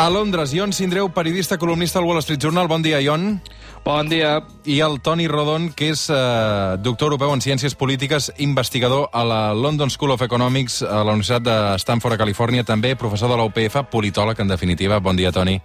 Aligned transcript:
A 0.00 0.08
Londres, 0.08 0.54
Ion 0.54 0.72
Sindreu, 0.72 1.12
periodista, 1.12 1.58
columnista 1.58 1.98
al 1.98 2.06
Wall 2.06 2.16
Street 2.20 2.40
Journal. 2.40 2.68
Bon 2.68 2.80
dia, 2.80 3.02
Ion. 3.02 3.42
Bon 3.84 4.08
dia. 4.08 4.46
I 4.64 4.80
el 4.80 5.02
Toni 5.04 5.26
Rodon, 5.28 5.74
que 5.76 5.90
és 5.92 6.06
eh, 6.08 6.78
doctor 6.80 7.10
europeu 7.10 7.34
en 7.36 7.42
Ciències 7.44 7.76
Polítiques, 7.76 8.30
investigador 8.40 9.10
a 9.12 9.26
la 9.28 9.52
London 9.52 9.92
School 9.92 10.14
of 10.16 10.24
Economics 10.24 10.80
a 10.80 11.02
la 11.04 11.12
Universitat 11.12 11.44
de 11.44 11.56
Stanford, 11.84 12.16
a 12.16 12.22
Califòrnia, 12.24 12.64
també 12.64 12.94
professor 12.96 13.28
de 13.28 13.36
la 13.36 13.44
UPF, 13.44 13.76
politòleg, 13.92 14.40
en 14.40 14.48
definitiva. 14.48 15.02
Bon 15.04 15.20
dia, 15.20 15.34
Toni. 15.36 15.60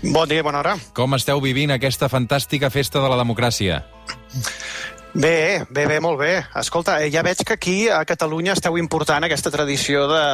Bon 0.00 0.24
dia, 0.32 0.40
bona 0.40 0.64
hora. 0.64 0.78
Com 0.96 1.20
esteu 1.20 1.44
vivint 1.44 1.76
aquesta 1.76 2.08
fantàstica 2.08 2.72
festa 2.72 3.04
de 3.04 3.12
la 3.12 3.20
democràcia? 3.20 3.82
Bé, 5.14 5.64
bé, 5.70 5.86
bé, 5.86 6.00
molt 6.02 6.18
bé. 6.18 6.42
Escolta, 6.58 6.96
eh, 7.00 7.10
ja 7.14 7.22
veig 7.22 7.38
que 7.46 7.54
aquí 7.54 7.88
a 7.88 8.00
Catalunya 8.04 8.56
esteu 8.56 8.74
important 8.80 9.22
aquesta 9.22 9.50
tradició 9.54 10.08
de, 10.10 10.24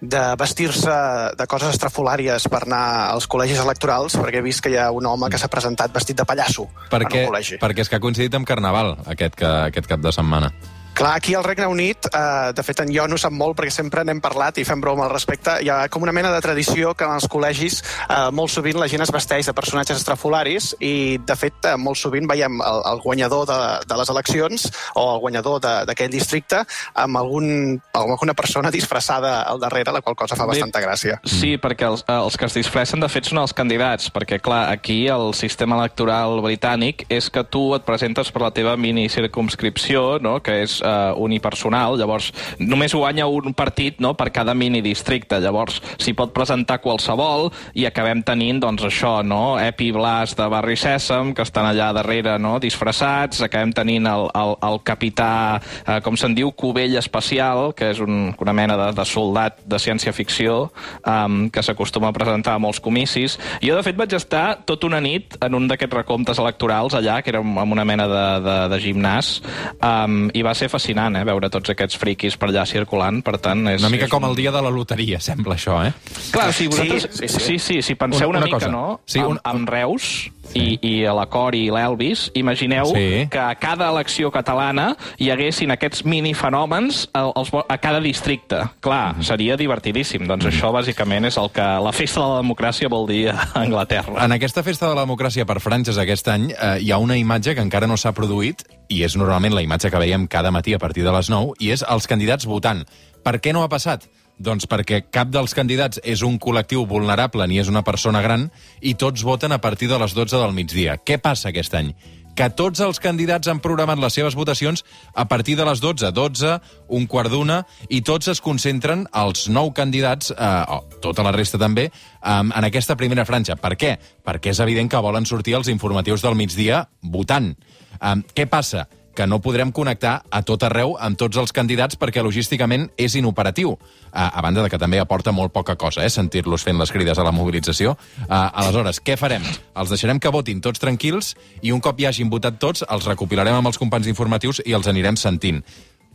de 0.00 0.22
vestir-se 0.40 0.94
de 1.36 1.46
coses 1.46 1.74
estrafolàries 1.76 2.48
per 2.48 2.62
anar 2.64 3.10
als 3.12 3.28
col·legis 3.28 3.60
electorals, 3.60 4.16
perquè 4.16 4.40
he 4.40 4.46
vist 4.46 4.64
que 4.64 4.72
hi 4.72 4.78
ha 4.80 4.88
un 4.96 5.04
home 5.04 5.28
que 5.28 5.36
s'ha 5.40 5.52
presentat 5.52 5.92
vestit 5.92 6.16
de 6.16 6.24
pallasso 6.24 6.64
Perquè, 6.88 7.20
en 7.20 7.26
un 7.28 7.34
col·legi. 7.34 7.60
perquè 7.60 7.84
és 7.84 7.92
que 7.92 8.00
ha 8.00 8.00
coincidit 8.00 8.34
amb 8.40 8.48
Carnaval 8.48 8.94
aquest, 9.04 9.36
que, 9.36 9.50
aquest 9.68 9.92
cap 9.92 10.00
de 10.00 10.12
setmana. 10.16 10.48
Clar, 10.94 11.16
aquí 11.16 11.34
al 11.34 11.42
Regne 11.42 11.66
Unit, 11.66 12.06
eh, 12.06 12.52
de 12.54 12.62
fet 12.62 12.78
en 12.84 12.90
jo 12.94 13.08
no 13.10 13.16
sap 13.18 13.32
molt 13.34 13.56
perquè 13.58 13.72
sempre 13.74 14.04
n'hem 14.06 14.20
parlat 14.22 14.60
i 14.62 14.64
fem 14.64 14.78
broma 14.80 15.08
al 15.08 15.10
respecte, 15.10 15.56
hi 15.60 15.68
ha 15.68 15.88
com 15.90 16.04
una 16.06 16.12
mena 16.14 16.30
de 16.30 16.38
tradició 16.40 16.92
que 16.94 17.02
en 17.04 17.16
els 17.16 17.26
col·legis 17.28 17.80
eh, 18.08 18.30
molt 18.30 18.52
sovint 18.52 18.78
la 18.78 18.86
gent 18.86 19.02
es 19.02 19.10
vesteix 19.10 19.48
de 19.50 19.54
personatges 19.58 19.98
estrafolaris 19.98 20.68
i 20.78 21.18
de 21.18 21.36
fet 21.36 21.66
eh, 21.66 21.72
molt 21.76 21.98
sovint 21.98 22.28
veiem 22.30 22.60
el, 22.62 22.78
el 22.92 23.02
guanyador 23.02 23.42
de, 23.50 23.56
de 23.90 23.98
les 23.98 24.12
eleccions 24.14 24.68
o 24.94 25.08
el 25.16 25.20
guanyador 25.24 25.58
de- 25.64 25.72
d'aquell 25.90 26.12
districte 26.14 26.62
amb, 26.94 27.18
algun, 27.18 27.50
amb 27.92 28.14
alguna 28.14 28.38
persona 28.38 28.70
disfressada 28.70 29.42
al 29.50 29.58
darrere, 29.58 29.90
la 29.92 30.00
qual 30.00 30.14
cosa 30.14 30.38
fa 30.38 30.46
Bé, 30.46 30.54
bastanta 30.54 30.80
gràcia. 30.80 31.18
Sí, 31.26 31.56
perquè 31.58 31.90
els, 31.90 32.06
eh, 32.06 32.20
els 32.20 32.38
que 32.38 32.46
es 32.46 32.54
disfressen, 32.60 33.02
de 33.02 33.10
fet, 33.10 33.26
són 33.32 33.42
els 33.42 33.52
candidats, 33.52 34.12
perquè, 34.14 34.38
clar, 34.38 34.68
aquí 34.70 35.08
el 35.10 35.34
sistema 35.34 35.74
electoral 35.82 36.38
britànic 36.46 37.04
és 37.10 37.28
que 37.34 37.42
tu 37.42 37.66
et 37.74 37.82
presentes 37.82 38.30
per 38.30 38.46
la 38.46 38.54
teva 38.54 38.78
mini-circumscripció, 38.78 40.20
no?, 40.22 40.38
que 40.44 40.62
és 40.62 40.80
eh, 40.84 41.12
unipersonal, 41.16 41.98
llavors 41.98 42.30
només 42.60 42.94
guanya 42.94 43.26
un 43.26 43.54
partit 43.56 44.00
no?, 44.04 44.14
per 44.14 44.30
cada 44.34 44.54
mini-districte, 44.54 45.40
llavors 45.40 45.80
s'hi 45.96 46.14
pot 46.16 46.34
presentar 46.36 46.80
qualsevol 46.84 47.50
i 47.74 47.86
acabem 47.88 48.22
tenint, 48.26 48.60
doncs, 48.62 48.84
això, 48.86 49.16
no?, 49.24 49.56
Epi 49.60 49.90
Blas 49.96 50.36
de 50.38 50.48
Barri 50.52 50.76
Sèsam, 50.78 51.32
que 51.34 51.42
estan 51.46 51.68
allà 51.70 51.90
darrere, 51.96 52.36
no?, 52.38 52.56
disfressats, 52.62 53.42
acabem 53.44 53.72
tenint 53.74 54.06
el, 54.10 54.28
el, 54.34 54.54
el 54.68 54.80
capità, 54.86 55.60
eh, 55.84 56.00
com 56.04 56.18
se'n 56.20 56.36
diu, 56.36 56.52
Cubell 56.52 56.98
Espacial, 57.00 57.72
que 57.76 57.90
és 57.94 58.00
un, 58.04 58.34
una 58.38 58.54
mena 58.56 58.76
de, 58.78 58.90
de 58.96 59.06
soldat 59.08 59.60
de 59.64 59.78
ciència-ficció 59.80 60.68
um, 61.02 61.48
que 61.52 61.62
s'acostuma 61.64 62.10
a 62.10 62.16
presentar 62.16 62.56
a 62.56 62.62
molts 62.62 62.80
comicis. 62.84 63.38
Jo, 63.62 63.76
de 63.76 63.84
fet, 63.86 63.96
vaig 63.98 64.14
estar 64.16 64.60
tota 64.68 64.88
una 64.88 65.00
nit 65.04 65.38
en 65.44 65.56
un 65.56 65.68
d'aquests 65.70 65.98
recomptes 66.02 66.40
electorals 66.42 66.96
allà, 66.98 67.20
que 67.22 67.32
era 67.32 67.42
amb 67.42 67.72
una 67.74 67.86
mena 67.88 68.06
de, 68.10 68.24
de, 68.44 68.56
de 68.72 68.80
gimnàs, 68.84 69.38
um, 69.78 70.28
i 70.34 70.44
va 70.46 70.54
ser 70.56 70.70
fascinant, 70.74 71.16
eh, 71.20 71.24
veure 71.28 71.50
tots 71.54 71.72
aquests 71.74 71.96
friquis 72.02 72.36
per 72.40 72.50
allà 72.50 72.66
circulant, 72.68 73.22
per 73.26 73.38
tant... 73.42 73.64
És, 73.72 73.80
Una 73.82 73.92
mica 73.94 74.08
és 74.08 74.12
com 74.12 74.26
el 74.28 74.36
dia 74.38 74.52
de 74.54 74.62
la 74.66 74.72
loteria, 74.74 75.22
sembla 75.24 75.56
això, 75.58 75.78
eh? 75.86 75.92
Clar, 76.34 76.50
si 76.52 76.68
vosaltres... 76.70 77.08
Sí, 77.10 77.28
sí, 77.28 77.32
sí. 77.38 77.44
sí, 77.46 77.58
sí, 77.68 77.80
si 77.90 77.94
penseu 78.00 78.28
Una- 78.28 78.38
una, 78.42 78.44
una 78.44 78.50
mica, 78.52 78.60
cosa. 78.66 78.72
no? 78.74 79.00
Sí, 79.06 79.22
un- 79.22 79.38
amb, 79.42 79.54
amb 79.64 79.72
Reus 79.78 80.10
i, 80.54 80.78
i 80.82 80.92
a 81.04 81.12
la 81.16 81.26
Cor 81.30 81.54
i 81.54 81.66
l'Elvis, 81.70 82.30
imagineu 82.34 82.86
Sí. 82.94 83.26
que 83.30 83.38
a 83.38 83.54
cada 83.60 83.88
elecció 83.90 84.30
catalana 84.30 84.96
hi 85.18 85.30
haguessin 85.30 85.70
aquests 85.74 86.04
minifenòmens 86.04 87.08
a, 87.14 87.24
a 87.68 87.78
cada 87.78 88.00
districte. 88.00 88.60
Clar, 88.84 89.16
seria 89.24 89.56
divertidíssim. 89.56 90.26
Doncs 90.28 90.46
això, 90.50 90.70
bàsicament, 90.74 91.26
és 91.28 91.38
el 91.40 91.50
que 91.54 91.64
la 91.84 91.92
festa 91.92 92.20
de 92.22 92.28
la 92.28 92.40
democràcia 92.42 92.88
vol 92.92 93.06
dir 93.08 93.28
a 93.30 93.38
Anglaterra. 93.60 94.24
En 94.24 94.32
aquesta 94.36 94.62
festa 94.66 94.88
de 94.88 94.94
la 94.94 95.04
democràcia 95.06 95.46
per 95.46 95.60
franges 95.60 95.98
aquest 95.98 96.28
any 96.32 96.50
eh, 96.52 96.78
hi 96.80 96.90
ha 96.92 96.98
una 97.02 97.16
imatge 97.18 97.54
que 97.54 97.62
encara 97.64 97.86
no 97.90 97.96
s'ha 98.00 98.12
produït 98.16 98.64
i 98.92 99.02
és 99.06 99.16
normalment 99.16 99.54
la 99.56 99.62
imatge 99.64 99.90
que 99.90 99.98
veiem 100.02 100.26
cada 100.28 100.50
matí 100.54 100.74
a 100.74 100.78
partir 100.78 101.04
de 101.04 101.12
les 101.14 101.30
9 101.32 101.54
i 101.60 101.70
és 101.74 101.84
els 101.88 102.06
candidats 102.06 102.46
votant. 102.46 102.84
Per 103.24 103.38
què 103.40 103.54
no 103.56 103.62
ha 103.64 103.70
passat? 103.72 104.04
Doncs 104.38 104.66
perquè 104.66 105.04
cap 105.14 105.30
dels 105.30 105.54
candidats 105.54 106.00
és 106.02 106.24
un 106.26 106.40
col·lectiu 106.42 106.88
vulnerable 106.90 107.46
ni 107.46 107.60
és 107.62 107.70
una 107.70 107.84
persona 107.86 108.22
gran 108.24 108.48
i 108.82 108.96
tots 108.98 109.22
voten 109.22 109.54
a 109.54 109.60
partir 109.62 109.88
de 109.88 109.98
les 109.98 110.14
12 110.14 110.40
del 110.42 110.52
migdia. 110.56 110.98
Què 110.98 111.20
passa 111.22 111.52
aquest 111.52 111.74
any? 111.78 111.94
que 112.34 112.48
tots 112.50 112.80
els 112.82 112.98
candidats 112.98 113.48
han 113.50 113.60
programat 113.62 114.00
les 114.02 114.16
seves 114.18 114.34
votacions 114.34 114.82
a 115.14 115.26
partir 115.30 115.54
de 115.56 115.66
les 115.68 115.80
12, 115.80 116.10
12, 116.14 116.56
un 116.98 117.06
quart 117.06 117.30
d'una, 117.30 117.60
i 117.88 118.02
tots 118.02 118.28
es 118.32 118.42
concentren, 118.42 119.06
els 119.14 119.46
nou 119.48 119.70
candidats, 119.76 120.32
eh, 120.34 120.64
oh, 120.74 120.82
tota 121.04 121.22
la 121.22 121.32
resta 121.34 121.60
també, 121.62 121.86
eh, 121.86 122.40
en 122.42 122.66
aquesta 122.66 122.96
primera 122.98 123.24
franja. 123.24 123.56
Per 123.56 123.76
què? 123.78 123.94
Perquè 124.26 124.50
és 124.50 124.60
evident 124.60 124.90
que 124.90 125.04
volen 125.04 125.26
sortir 125.26 125.54
els 125.54 125.70
informatius 125.70 126.22
del 126.26 126.34
migdia 126.34 126.88
votant. 127.02 127.54
Eh, 128.00 128.16
què 128.34 128.48
passa? 128.50 128.88
Que 129.14 129.26
no 129.26 129.40
podrem 129.40 129.70
connectar 129.72 130.24
a 130.30 130.42
tot 130.42 130.66
arreu 130.66 130.96
amb 131.00 131.18
tots 131.18 131.38
els 131.40 131.54
candidats 131.54 131.98
perquè 132.00 132.22
logísticament 132.22 132.88
és 133.00 133.14
inoperatiu. 133.14 133.76
A, 134.10 134.28
a 134.28 134.42
banda 134.42 134.62
de 134.64 134.70
que 134.70 134.78
també 134.78 135.00
aporta 135.00 135.32
molt 135.32 135.54
poca 135.54 135.78
cosa, 135.80 136.04
eh, 136.04 136.10
sentir-los 136.10 136.66
fent 136.66 136.78
les 136.78 136.92
crides 136.92 137.18
a 137.18 137.24
la 137.26 137.32
mobilització. 137.34 137.96
Uh, 138.26 138.50
aleshores, 138.52 139.00
què 139.00 139.16
farem? 139.18 139.46
Els 139.74 139.94
deixarem 139.94 140.20
que 140.20 140.34
votin 140.34 140.60
tots 140.60 140.82
tranquils 140.82 141.34
i 141.62 141.72
un 141.72 141.80
cop 141.80 141.98
hi 142.00 142.10
hagin 142.10 142.30
votat 142.30 142.60
tots, 142.60 142.84
els 142.90 143.08
recopilarem 143.08 143.56
amb 143.58 143.70
els 143.72 143.80
companys 143.80 144.10
informatius 144.10 144.62
i 144.66 144.76
els 144.76 144.90
anirem 144.90 145.16
sentint. 145.16 145.64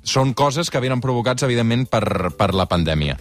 Són 0.04 0.34
coses 0.34 0.70
que 0.72 0.80
venen 0.80 1.02
provocats, 1.04 1.44
evidentment, 1.44 1.88
per, 1.92 2.32
per 2.38 2.54
la 2.56 2.68
pandèmia. 2.70 3.18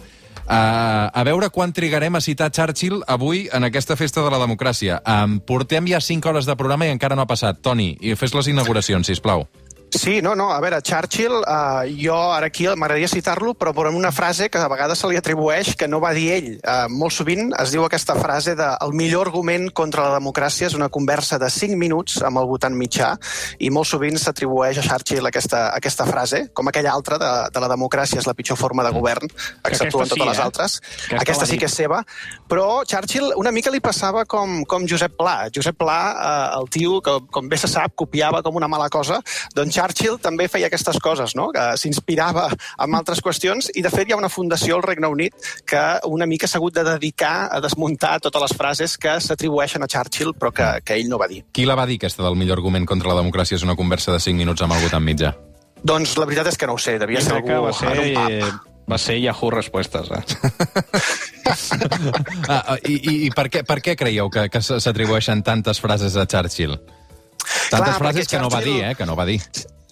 Uh, 0.49 1.11
a 1.13 1.21
veure 1.27 1.51
quan 1.53 1.69
trigarem 1.69 2.15
a 2.17 2.21
citar 2.25 2.49
Churchill 2.49 3.03
avui 3.05 3.43
en 3.53 3.67
aquesta 3.67 3.93
festa 3.93 4.23
de 4.25 4.31
la 4.33 4.39
democràcia. 4.41 4.97
Um, 5.05 5.37
portem 5.45 5.85
ja 5.91 5.99
5 6.01 6.25
hores 6.31 6.49
de 6.49 6.55
programa 6.57 6.87
i 6.87 6.93
encara 6.95 7.13
no 7.13 7.21
ha 7.21 7.29
passat. 7.29 7.59
Toni, 7.61 7.91
fes 8.17 8.33
les 8.33 8.49
inauguracions, 8.49 9.05
si 9.05 9.19
plau. 9.21 9.45
Sí, 9.95 10.21
no, 10.21 10.35
no, 10.35 10.51
a 10.53 10.59
veure, 10.61 10.81
Churchill, 10.85 11.39
eh, 11.41 11.95
jo 11.97 12.15
ara 12.33 12.49
aquí 12.51 12.67
m'agradaria 12.67 13.07
citar-lo, 13.09 13.55
però 13.57 13.73
per 13.73 13.87
una 13.89 14.11
frase 14.11 14.49
que 14.49 14.59
a 14.59 14.67
vegades 14.69 14.99
se 14.99 15.07
li 15.09 15.17
atribueix 15.17 15.73
que 15.75 15.87
no 15.87 15.99
va 15.99 16.13
dir 16.13 16.27
ell. 16.35 16.49
Eh, 16.59 16.85
molt 16.93 17.15
sovint 17.15 17.53
es 17.57 17.73
diu 17.73 17.85
aquesta 17.85 18.15
frase 18.19 18.55
de 18.55 18.67
el 18.85 18.93
millor 18.93 19.27
argument 19.27 19.69
contra 19.73 20.05
la 20.05 20.19
democràcia 20.19 20.67
és 20.67 20.77
una 20.77 20.89
conversa 20.89 21.39
de 21.41 21.49
5 21.49 21.77
minuts 21.79 22.19
amb 22.21 22.37
el 22.37 22.49
votant 22.49 22.75
mitjà, 22.77 23.15
i 23.57 23.71
molt 23.73 23.89
sovint 23.89 24.19
s'atribueix 24.21 24.77
a 24.77 24.85
Churchill 24.85 25.25
aquesta, 25.25 25.69
aquesta 25.73 26.05
frase, 26.05 26.45
com 26.53 26.69
aquella 26.69 26.93
altra 26.93 27.17
de, 27.17 27.31
de 27.53 27.63
la 27.63 27.71
democràcia 27.71 28.21
és 28.21 28.29
la 28.29 28.35
pitjor 28.37 28.59
forma 28.59 28.85
de 28.85 28.93
govern, 28.93 29.25
exceptuant 29.63 30.05
aquesta 30.05 30.15
sí, 30.15 30.19
totes 30.19 30.27
les 30.27 30.37
eh? 30.37 30.45
altres. 30.45 30.79
Aquesta 31.09 31.29
Aquesta, 31.29 31.45
sí 31.45 31.57
dit. 31.57 31.63
que 31.63 31.69
és 31.69 31.77
seva, 31.79 32.03
però 32.49 32.83
Churchill 32.89 33.33
una 33.39 33.51
mica 33.55 33.71
li 33.73 33.81
passava 33.83 34.25
com, 34.29 34.63
com 34.69 34.85
Josep 34.89 35.15
Pla. 35.17 35.49
Josep 35.55 35.77
Pla, 35.79 35.99
eh, 36.11 36.59
el 36.59 36.69
tio 36.73 36.99
que, 37.05 37.15
com 37.31 37.49
bé 37.49 37.57
se 37.57 37.69
sap, 37.71 37.95
copiava 37.99 38.41
com 38.45 38.57
una 38.59 38.69
mala 38.71 38.89
cosa, 38.93 39.19
doncs 39.55 39.78
Churchill 39.79 40.17
també 40.19 40.49
feia 40.51 40.67
aquestes 40.67 40.99
coses, 40.99 41.35
no? 41.39 41.49
que 41.55 41.63
s'inspirava 41.79 42.49
en 42.51 42.95
altres 42.97 43.21
qüestions, 43.23 43.69
i 43.79 43.83
de 43.85 43.91
fet 43.93 44.09
hi 44.09 44.15
ha 44.15 44.19
una 44.19 44.31
fundació 44.31 44.75
al 44.75 44.83
Regne 44.83 45.07
Unit 45.07 45.49
que 45.69 45.83
una 46.09 46.27
mica 46.27 46.49
s'ha 46.51 46.59
hagut 46.59 46.75
de 46.75 46.83
dedicar 46.83 47.47
a 47.47 47.61
desmuntar 47.63 48.17
totes 48.19 48.43
les 48.43 48.55
frases 48.59 48.97
que 48.99 49.15
s'atribueixen 49.23 49.83
a 49.83 49.87
Churchill, 49.87 50.33
però 50.35 50.51
que, 50.51 50.67
que 50.83 50.99
ell 50.99 51.07
no 51.11 51.19
va 51.21 51.29
dir. 51.31 51.45
Qui 51.55 51.67
la 51.69 51.79
va 51.79 51.87
dir, 51.87 51.99
aquesta 52.01 52.25
del 52.25 52.35
millor 52.39 52.59
argument 52.59 52.87
contra 52.89 53.13
la 53.13 53.21
democràcia 53.21 53.55
és 53.59 53.63
una 53.63 53.77
conversa 53.79 54.11
de 54.11 54.19
5 54.19 54.35
minuts 54.35 54.65
amb 54.65 54.75
el 54.75 54.83
votant 54.83 55.05
mitjà? 55.05 55.33
Doncs 55.79 56.17
la 56.19 56.27
veritat 56.27 56.51
és 56.51 56.59
que 56.59 56.67
no 56.67 56.75
ho 56.75 56.81
sé, 56.81 56.97
devia 56.99 57.23
ser 57.23 57.37
algú 57.37 57.63
va 57.63 57.71
ser, 57.71 57.93
en 57.95 57.99
un 58.03 58.51
pub. 58.51 58.83
va 58.91 58.99
ser 58.99 59.15
Yahoo 59.21 59.53
Respostes, 59.55 60.11
eh? 60.11 60.23
ah, 62.49 62.63
ah, 62.75 62.77
i, 62.83 62.97
i, 62.99 63.13
I 63.29 63.31
per 63.31 63.47
què, 63.47 63.63
per 63.63 63.79
què 63.85 63.95
creieu 63.95 64.27
que, 64.33 64.49
que 64.51 64.61
s'atribueixen 64.61 65.45
tantes 65.47 65.79
frases 65.79 66.19
a 66.19 66.27
Churchill? 66.27 66.75
Tantes 67.69 67.85
Clar, 67.85 67.97
frases 67.97 68.25
perquè 68.25 68.37
que 68.37 68.41
no 68.41 68.49
va 68.49 68.61
dir, 68.65 68.79
eh? 68.83 68.95
Que 68.97 69.05
no 69.05 69.15
va 69.15 69.25
dir. 69.29 69.41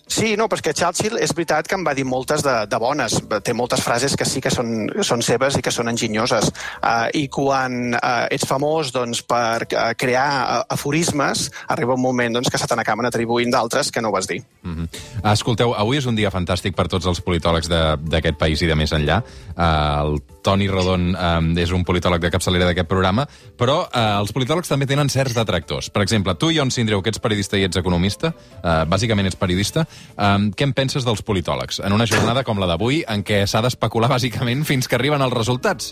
Sí, 0.07 0.37
no, 0.39 0.47
que 0.47 0.73
Churchill 0.73 1.17
és 1.19 1.33
veritat 1.35 1.67
que 1.67 1.75
em 1.75 1.83
va 1.83 1.91
dir 1.93 2.05
moltes 2.07 2.41
de, 2.43 2.53
de 2.71 2.79
bones. 2.79 3.17
Té 3.43 3.53
moltes 3.53 3.83
frases 3.83 4.15
que 4.17 4.25
sí 4.25 4.39
que 4.41 4.49
són, 4.49 4.87
són 5.03 5.21
seves 5.21 5.57
i 5.59 5.61
que 5.61 5.73
són 5.73 5.91
enginyoses. 5.91 6.47
Uh, 6.79 7.11
I 7.13 7.27
quan 7.27 7.91
uh, 7.97 8.25
ets 8.31 8.47
famós 8.47 8.93
doncs, 8.95 9.21
per 9.27 9.67
uh, 9.67 9.91
crear 9.99 10.29
uh, 10.31 10.61
aforismes, 10.73 11.49
arriba 11.67 11.97
un 11.99 12.01
moment 12.01 12.39
doncs, 12.39 12.49
que 12.49 12.57
se 12.57 12.69
te 12.71 12.79
n'acaben 12.79 13.09
atribuint 13.09 13.51
d'altres 13.51 13.91
que 13.91 14.01
no 14.01 14.13
vas 14.15 14.31
dir. 14.31 14.39
Mm 14.63 14.75
-hmm. 14.75 15.31
Escolteu, 15.33 15.75
avui 15.75 15.97
és 15.97 16.05
un 16.05 16.15
dia 16.15 16.31
fantàstic 16.31 16.73
per 16.73 16.87
tots 16.87 17.05
els 17.05 17.21
politòlegs 17.21 17.67
de- 17.67 17.97
d'aquest 17.99 18.37
país 18.37 18.61
i 18.61 18.67
de 18.67 18.75
més 18.75 18.91
enllà. 18.91 19.21
Uh, 19.57 20.13
el 20.13 20.21
Toni 20.47 20.69
Rodon 20.71 21.11
uh, 21.11 21.41
és 21.59 21.73
un 21.75 21.83
politòleg 21.87 22.23
de 22.23 22.31
capçalera 22.31 22.69
d'aquest 22.69 22.87
programa, 22.87 23.27
però 23.59 23.81
uh, 23.83 24.03
els 24.21 24.31
politòlegs 24.35 24.71
també 24.71 24.87
tenen 24.87 25.11
certs 25.11 25.35
detractors. 25.35 25.91
Per 25.91 26.05
exemple, 26.05 26.37
tu, 26.39 26.53
Ion 26.55 26.71
Sindreu, 26.71 27.03
que 27.03 27.11
ets 27.11 27.19
periodista 27.23 27.59
i 27.59 27.67
ets 27.67 27.79
economista, 27.81 28.31
uh, 28.31 28.83
bàsicament 28.87 29.27
ets 29.27 29.39
periodista, 29.39 29.83
um, 30.15 30.51
què 30.55 30.69
en 30.69 30.75
penses 30.77 31.07
dels 31.07 31.25
politòlegs 31.27 31.81
en 31.83 31.95
una 31.95 32.07
jornada 32.07 32.45
com 32.47 32.63
la 32.63 32.69
d'avui, 32.71 33.03
en 33.11 33.27
què 33.27 33.43
s'ha 33.43 33.65
d'especular 33.65 34.11
bàsicament 34.13 34.63
fins 34.67 34.87
que 34.87 34.95
arriben 34.95 35.25
els 35.25 35.35
resultats? 35.35 35.91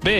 Bé, 0.00 0.14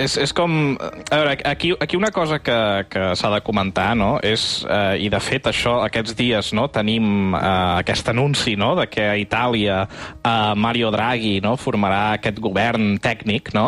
és, 0.00 0.14
és 0.16 0.32
com... 0.32 0.52
A 0.80 1.16
veure, 1.18 1.34
aquí, 1.44 1.74
aquí 1.78 1.96
una 1.98 2.08
cosa 2.08 2.38
que, 2.40 2.86
que 2.88 3.10
s'ha 3.20 3.28
de 3.34 3.42
comentar, 3.44 3.90
no?, 3.92 4.14
és, 4.24 4.64
eh, 4.64 4.96
i 5.04 5.10
de 5.12 5.18
fet 5.20 5.50
això, 5.50 5.74
aquests 5.84 6.14
dies, 6.16 6.54
no?, 6.56 6.64
tenim 6.72 7.34
eh, 7.36 7.42
aquest 7.82 8.08
anunci, 8.08 8.54
no?, 8.56 8.70
de 8.78 8.86
que 8.88 9.04
a 9.04 9.18
Itàlia 9.20 9.82
eh, 9.84 10.54
Mario 10.56 10.88
Draghi, 10.94 11.34
no?, 11.44 11.52
formarà 11.60 12.14
aquest 12.14 12.40
govern 12.40 12.94
tècnic, 13.04 13.52
no?, 13.52 13.66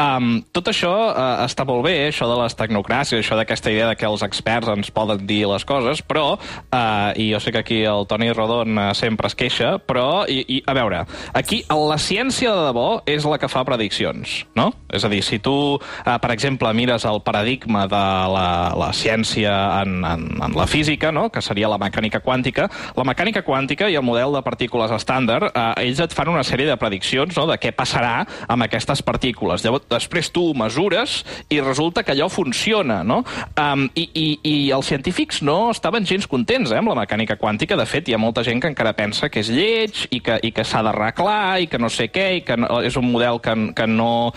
um, 0.00 0.30
tot 0.56 0.72
això 0.72 0.94
eh, 1.10 1.44
està 1.44 1.68
molt 1.68 1.84
bé, 1.84 1.94
això 2.06 2.30
de 2.30 2.40
les 2.40 2.56
tecnocràcies, 2.56 3.20
això 3.20 3.36
d'aquesta 3.36 3.74
idea 3.74 3.90
de 3.92 4.00
que 4.00 4.08
els 4.08 4.24
experts 4.24 4.72
ens 4.72 4.88
poden 4.88 5.28
dir 5.28 5.42
les 5.52 5.68
coses, 5.68 6.00
però, 6.00 6.38
eh, 6.72 7.12
i 7.20 7.28
jo 7.34 7.42
sé 7.44 7.52
que 7.52 7.60
aquí 7.60 7.82
el 7.84 8.08
Toni 8.08 8.32
Rodon 8.32 8.86
eh, 8.86 8.88
sempre 8.96 9.28
es 9.28 9.36
queixa, 9.36 9.76
però, 9.84 10.24
i, 10.24 10.40
i, 10.48 10.64
a 10.64 10.78
veure, 10.80 11.04
aquí 11.36 11.60
la 11.68 12.00
ciència 12.00 12.56
de 12.56 12.66
debò 12.70 12.88
és 13.04 13.28
la 13.28 13.36
que 13.36 13.52
fa 13.52 13.68
prediccions, 13.68 14.40
no? 14.56 14.70
És 14.88 15.04
a 15.04 15.09
dir, 15.10 15.22
si 15.26 15.38
tu, 15.38 15.78
eh, 16.04 16.16
per 16.20 16.32
exemple, 16.34 16.72
mires 16.74 17.04
el 17.04 17.20
paradigma 17.26 17.86
de 17.90 18.04
la, 18.34 18.48
la 18.78 18.90
ciència 18.96 19.52
en, 19.82 20.00
en, 20.04 20.26
en 20.42 20.56
la 20.56 20.66
física, 20.66 21.12
no? 21.12 21.28
que 21.30 21.42
seria 21.42 21.68
la 21.70 21.78
mecànica 21.80 22.22
quàntica, 22.24 22.68
la 22.96 23.06
mecànica 23.06 23.44
quàntica 23.46 23.90
i 23.90 23.98
el 23.98 24.06
model 24.06 24.36
de 24.38 24.44
partícules 24.46 24.92
estàndard, 24.94 25.50
eh, 25.50 25.86
ells 25.86 26.00
et 26.02 26.14
fan 26.16 26.30
una 26.32 26.44
sèrie 26.46 26.68
de 26.68 26.78
prediccions 26.80 27.36
no? 27.36 27.46
de 27.50 27.58
què 27.60 27.74
passarà 27.76 28.24
amb 28.48 28.66
aquestes 28.66 29.02
partícules. 29.06 29.64
Llavors, 29.64 29.88
després 29.90 30.30
tu 30.34 30.50
mesures 30.54 31.20
i 31.50 31.60
resulta 31.60 32.04
que 32.04 32.14
allò 32.14 32.28
funciona, 32.30 33.02
no? 33.04 33.20
Um, 33.58 33.86
i, 33.94 34.06
i, 34.14 34.26
I 34.46 34.54
els 34.74 34.88
científics 34.90 35.40
no 35.46 35.70
estaven 35.70 36.06
gens 36.06 36.26
contents 36.30 36.72
eh, 36.72 36.78
amb 36.78 36.92
la 36.92 36.98
mecànica 37.02 37.36
quàntica. 37.40 37.78
De 37.78 37.86
fet, 37.88 38.08
hi 38.08 38.16
ha 38.16 38.20
molta 38.20 38.44
gent 38.46 38.62
que 38.62 38.70
encara 38.70 38.94
pensa 38.96 39.30
que 39.32 39.42
és 39.42 39.50
lleig 39.52 40.04
i 40.10 40.20
que, 40.24 40.38
i 40.46 40.52
que 40.54 40.64
s'ha 40.66 40.82
d'arreglar 40.86 41.60
i 41.62 41.68
que 41.70 41.80
no 41.80 41.90
sé 41.92 42.10
què, 42.12 42.26
i 42.40 42.44
que 42.46 42.56
no, 42.60 42.80
és 42.86 42.96
un 43.00 43.10
model 43.10 43.40
que, 43.42 43.54
que 43.76 43.86
no 43.90 44.32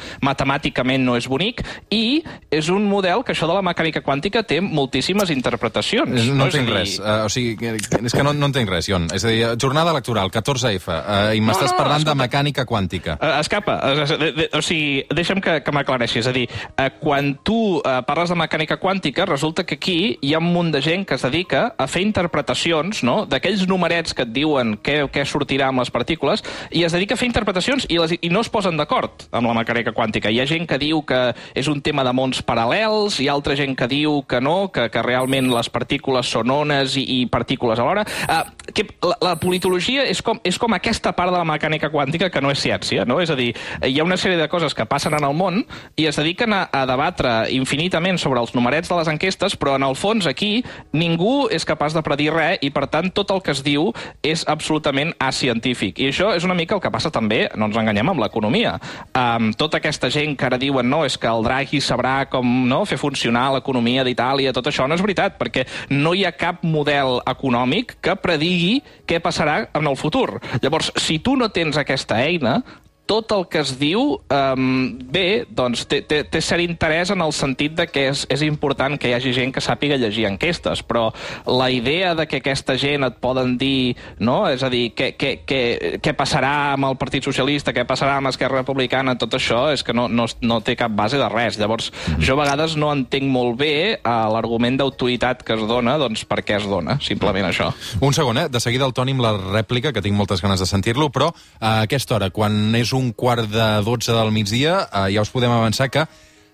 matemàticament 0.64 1.04
no 1.04 1.18
és 1.18 1.28
bonic, 1.28 1.64
i 1.92 2.24
és 2.52 2.70
un 2.70 2.86
model 2.88 3.24
que 3.24 3.34
això 3.34 3.48
de 3.48 3.54
la 3.54 3.62
mecànica 3.62 4.02
quàntica 4.02 4.44
té 4.44 4.62
moltíssimes 4.62 5.30
interpretacions. 5.30 6.30
No 6.34 6.46
a 6.46 6.48
entenc 6.48 6.68
dir, 6.68 6.76
res. 6.76 7.00
Uh, 7.00 7.26
o 7.26 7.30
sigui, 7.30 7.58
és 8.04 8.14
que 8.14 8.24
no, 8.24 8.34
no 8.34 8.48
entenc 8.48 8.70
res, 8.70 8.88
Ion. 8.90 9.10
És 9.14 9.26
a 9.26 9.32
dir, 9.32 9.44
jornada 9.60 9.92
electoral, 9.92 10.32
14F, 10.32 10.88
uh, 10.88 11.34
i 11.36 11.42
m'estàs 11.42 11.74
no, 11.74 11.78
parlant 11.78 12.04
de 12.04 12.12
escolta. 12.12 12.22
mecànica 12.22 12.66
quàntica. 12.66 13.18
Uh, 13.20 13.40
escapa, 13.42 13.78
uh, 13.84 14.18
de, 14.20 14.32
de, 14.38 14.50
o 14.54 14.62
sigui, 14.62 15.04
deixa'm 15.14 15.42
que, 15.44 15.60
que 15.64 15.76
m'aclareixi. 15.76 16.22
És 16.24 16.30
a 16.30 16.36
dir, 16.36 16.46
uh, 16.48 16.88
quan 17.02 17.34
tu 17.44 17.80
uh, 17.80 18.00
parles 18.08 18.32
de 18.32 18.40
mecànica 18.40 18.80
quàntica, 18.80 19.28
resulta 19.30 19.66
que 19.68 19.80
aquí 19.80 20.18
hi 20.22 20.34
ha 20.34 20.42
un 20.42 20.52
munt 20.54 20.72
de 20.74 20.82
gent 20.86 21.08
que 21.08 21.18
es 21.18 21.26
dedica 21.26 21.66
a 21.78 21.88
fer 21.88 22.04
interpretacions 22.06 23.04
no? 23.04 23.24
d'aquells 23.30 23.68
numerets 23.68 24.16
que 24.16 24.28
et 24.28 24.34
diuen 24.34 24.78
què, 24.84 25.02
què 25.12 25.26
sortirà 25.28 25.70
amb 25.72 25.84
les 25.84 25.92
partícules, 25.94 26.44
i 26.72 26.86
es 26.88 26.96
dedica 26.96 27.18
a 27.18 27.20
fer 27.20 27.28
interpretacions 27.30 27.88
i, 27.90 28.00
les, 28.00 28.16
i 28.22 28.32
no 28.32 28.44
es 28.44 28.52
posen 28.54 28.78
d'acord 28.80 29.28
amb 29.34 29.50
la 29.50 29.58
mecànica 29.58 29.94
quàntica. 29.96 30.32
Hi 30.32 30.40
ha 30.42 30.48
gent 30.50 30.53
que 30.70 30.78
diu 30.78 31.02
que 31.10 31.34
és 31.58 31.70
un 31.72 31.82
tema 31.82 32.06
de 32.06 32.14
mons 32.14 32.44
paral·lels, 32.46 33.18
hi 33.20 33.28
ha 33.28 33.34
altra 33.34 33.58
gent 33.58 33.74
que 33.80 33.90
diu 33.90 34.22
que 34.30 34.40
no, 34.42 34.70
que, 34.74 34.88
que 34.94 35.02
realment 35.02 35.50
les 35.52 35.70
partícules 35.74 36.30
són 36.30 36.54
ones 36.54 36.98
i, 37.02 37.04
i 37.18 37.20
partícules 37.26 37.82
alhora. 37.82 38.06
Uh, 38.30 38.44
que 38.74 38.86
la, 39.02 39.18
la 39.26 39.34
politologia 39.42 40.06
és 40.08 40.22
com, 40.24 40.40
és 40.46 40.58
com 40.62 40.78
aquesta 40.78 41.12
part 41.18 41.34
de 41.34 41.40
la 41.40 41.48
mecànica 41.48 41.90
quàntica 41.94 42.30
que 42.32 42.42
no 42.42 42.54
és 42.54 42.62
ciència, 42.64 43.08
no? 43.10 43.20
És 43.24 43.34
a 43.34 43.38
dir, 43.40 43.52
hi 43.84 43.98
ha 44.00 44.06
una 44.06 44.18
sèrie 44.20 44.40
de 44.40 44.48
coses 44.52 44.78
que 44.78 44.88
passen 44.90 45.18
en 45.18 45.26
el 45.26 45.36
món 45.36 45.64
i 46.00 46.08
es 46.10 46.20
dediquen 46.20 46.54
a, 46.56 46.68
a 46.72 46.86
debatre 46.90 47.34
infinitament 47.56 48.22
sobre 48.22 48.42
els 48.42 48.54
numerets 48.56 48.92
de 48.92 49.00
les 49.00 49.12
enquestes, 49.12 49.58
però 49.60 49.76
en 49.80 49.88
el 49.88 49.98
fons 50.00 50.30
aquí 50.30 50.64
ningú 50.94 51.50
és 51.52 51.66
capaç 51.68 51.98
de 51.98 52.06
predir 52.06 52.32
res 52.34 52.62
i 52.62 52.70
per 52.74 52.88
tant 52.92 53.10
tot 53.16 53.32
el 53.34 53.42
que 53.44 53.54
es 53.54 53.64
diu 53.66 53.92
és 54.24 54.46
absolutament 54.48 55.14
acientífic. 55.20 56.00
I 56.00 56.12
això 56.12 56.34
és 56.38 56.46
una 56.48 56.58
mica 56.58 56.78
el 56.78 56.84
que 56.84 56.92
passa 56.94 57.12
també, 57.14 57.48
no 57.58 57.70
ens 57.70 57.80
enganyem, 57.80 58.14
amb 58.14 58.22
l'economia. 58.24 58.76
Um, 59.18 59.52
tota 59.58 59.80
aquesta 59.82 60.10
gent 60.14 60.38
que 60.40 60.43
ara 60.48 60.60
diuen 60.62 60.90
no, 60.90 61.04
és 61.08 61.18
que 61.18 61.30
el 61.30 61.44
Draghi 61.46 61.82
sabrà 61.84 62.16
com 62.32 62.48
no, 62.70 62.84
fer 62.90 63.00
funcionar 63.02 63.50
l'economia 63.56 64.06
d'Itàlia, 64.06 64.54
tot 64.56 64.70
això 64.70 64.88
no 64.88 64.98
és 64.98 65.04
veritat, 65.04 65.38
perquè 65.40 65.66
no 65.92 66.14
hi 66.14 66.26
ha 66.26 66.34
cap 66.36 66.64
model 66.68 67.20
econòmic 67.30 67.98
que 68.04 68.16
predigui 68.20 68.80
què 69.08 69.20
passarà 69.24 69.64
en 69.74 69.90
el 69.90 70.00
futur. 70.00 70.40
Llavors, 70.62 70.92
si 71.00 71.20
tu 71.20 71.38
no 71.40 71.50
tens 71.54 71.80
aquesta 71.80 72.22
eina, 72.24 72.62
tot 73.06 73.32
el 73.36 73.48
que 73.52 73.60
es 73.60 73.74
diu, 73.80 74.16
um, 74.32 74.68
bé, 75.12 75.44
doncs 75.52 75.84
té, 75.92 76.00
té, 76.08 76.22
té 76.24 76.40
cert 76.44 76.64
interès 76.64 77.12
en 77.12 77.22
el 77.24 77.34
sentit 77.36 77.76
de 77.76 77.86
que 77.90 78.06
és, 78.14 78.24
és 78.32 78.44
important 78.48 78.96
que 79.00 79.10
hi 79.10 79.16
hagi 79.18 79.34
gent 79.36 79.52
que 79.54 79.64
sàpiga 79.64 79.98
llegir 80.00 80.26
enquestes, 80.30 80.84
però 80.88 81.10
la 81.46 81.68
idea 81.74 82.14
de 82.16 82.26
que 82.30 82.40
aquesta 82.40 82.78
gent 82.80 83.04
et 83.04 83.20
poden 83.24 83.58
dir, 83.60 83.96
no? 84.24 84.46
és 84.48 84.64
a 84.64 84.70
dir, 84.72 84.94
què, 84.96 85.12
què, 85.20 85.34
què, 85.48 85.62
què 86.04 86.14
passarà 86.16 86.74
amb 86.78 86.88
el 86.88 86.98
Partit 87.02 87.28
Socialista, 87.28 87.74
què 87.76 87.84
passarà 87.90 88.16
amb 88.22 88.32
Esquerra 88.32 88.62
Republicana, 88.62 89.18
tot 89.20 89.36
això 89.36 89.66
és 89.74 89.84
que 89.84 89.96
no, 89.96 90.08
no, 90.08 90.30
no 90.42 90.62
té 90.64 90.78
cap 90.80 90.96
base 90.96 91.20
de 91.20 91.28
res. 91.34 91.60
Llavors, 91.60 91.92
jo 92.24 92.38
a 92.38 92.42
vegades 92.44 92.78
no 92.80 92.94
entenc 92.96 93.28
molt 93.28 93.60
bé 93.60 93.74
uh, 93.98 94.14
l'argument 94.32 94.80
d'autoritat 94.80 95.44
que 95.44 95.58
es 95.58 95.68
dona, 95.68 95.98
doncs 96.00 96.24
per 96.30 96.40
què 96.46 96.56
es 96.62 96.70
dona, 96.72 96.98
simplement 97.04 97.52
això. 97.52 97.74
Un 98.00 98.16
segon, 98.16 98.40
eh? 98.46 98.48
De 98.54 98.64
seguida 98.64 98.88
el 98.88 98.96
Toni 98.96 99.18
amb 99.18 99.28
la 99.28 99.36
rèplica, 99.36 99.92
que 99.92 100.02
tinc 100.06 100.16
moltes 100.16 100.42
ganes 100.44 100.64
de 100.64 100.70
sentir-lo, 100.70 101.12
però 101.12 101.34
a 101.60 101.82
aquesta 101.84 102.16
hora, 102.16 102.32
quan 102.34 102.72
és 102.80 102.93
un 102.94 103.14
quart 103.14 103.50
de 103.50 103.82
12 103.86 104.14
del 104.14 104.32
migdia, 104.32 104.90
eh, 104.90 105.14
ja 105.16 105.22
us 105.22 105.32
podem 105.34 105.52
avançar 105.52 105.90
que 105.90 106.06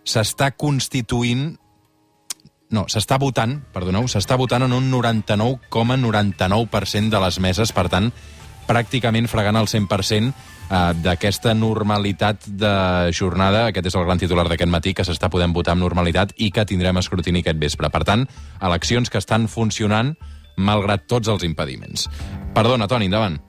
s'està 0.05 0.51
constituint 0.57 1.57
no, 2.69 2.85
s'està 2.85 3.17
votant, 3.17 3.65
perdoneu, 3.73 4.05
s'està 4.05 4.37
votant 4.37 4.61
en 4.67 4.73
un 4.77 4.91
99,99% 4.91 7.09
de 7.09 7.19
les 7.23 7.39
meses, 7.41 7.71
per 7.73 7.89
tant, 7.89 8.13
pràcticament 8.69 9.25
fregant 9.29 9.57
el 9.57 9.65
100% 9.65 10.29
eh, 10.29 10.33
d'aquesta 11.01 11.53
normalitat 11.57 12.45
de 12.61 13.09
jornada. 13.15 13.65
Aquest 13.69 13.85
és 13.89 13.95
el 13.97 14.05
gran 14.05 14.19
titular 14.21 14.45
d'aquest 14.49 14.69
matí, 14.69 14.93
que 14.93 15.05
s'està 15.07 15.29
podent 15.33 15.53
votar 15.55 15.73
amb 15.73 15.81
normalitat 15.87 16.33
i 16.37 16.51
que 16.53 16.65
tindrem 16.69 16.97
escrutini 17.01 17.41
aquest 17.41 17.59
vespre. 17.61 17.89
Per 17.89 18.03
tant, 18.05 18.27
eleccions 18.61 19.09
que 19.09 19.17
estan 19.17 19.47
funcionant 19.49 20.13
malgrat 20.59 21.07
tots 21.09 21.27
els 21.31 21.43
impediments. 21.47 22.09
Perdona, 22.53 22.87
Toni, 22.87 23.05
endavant. 23.09 23.48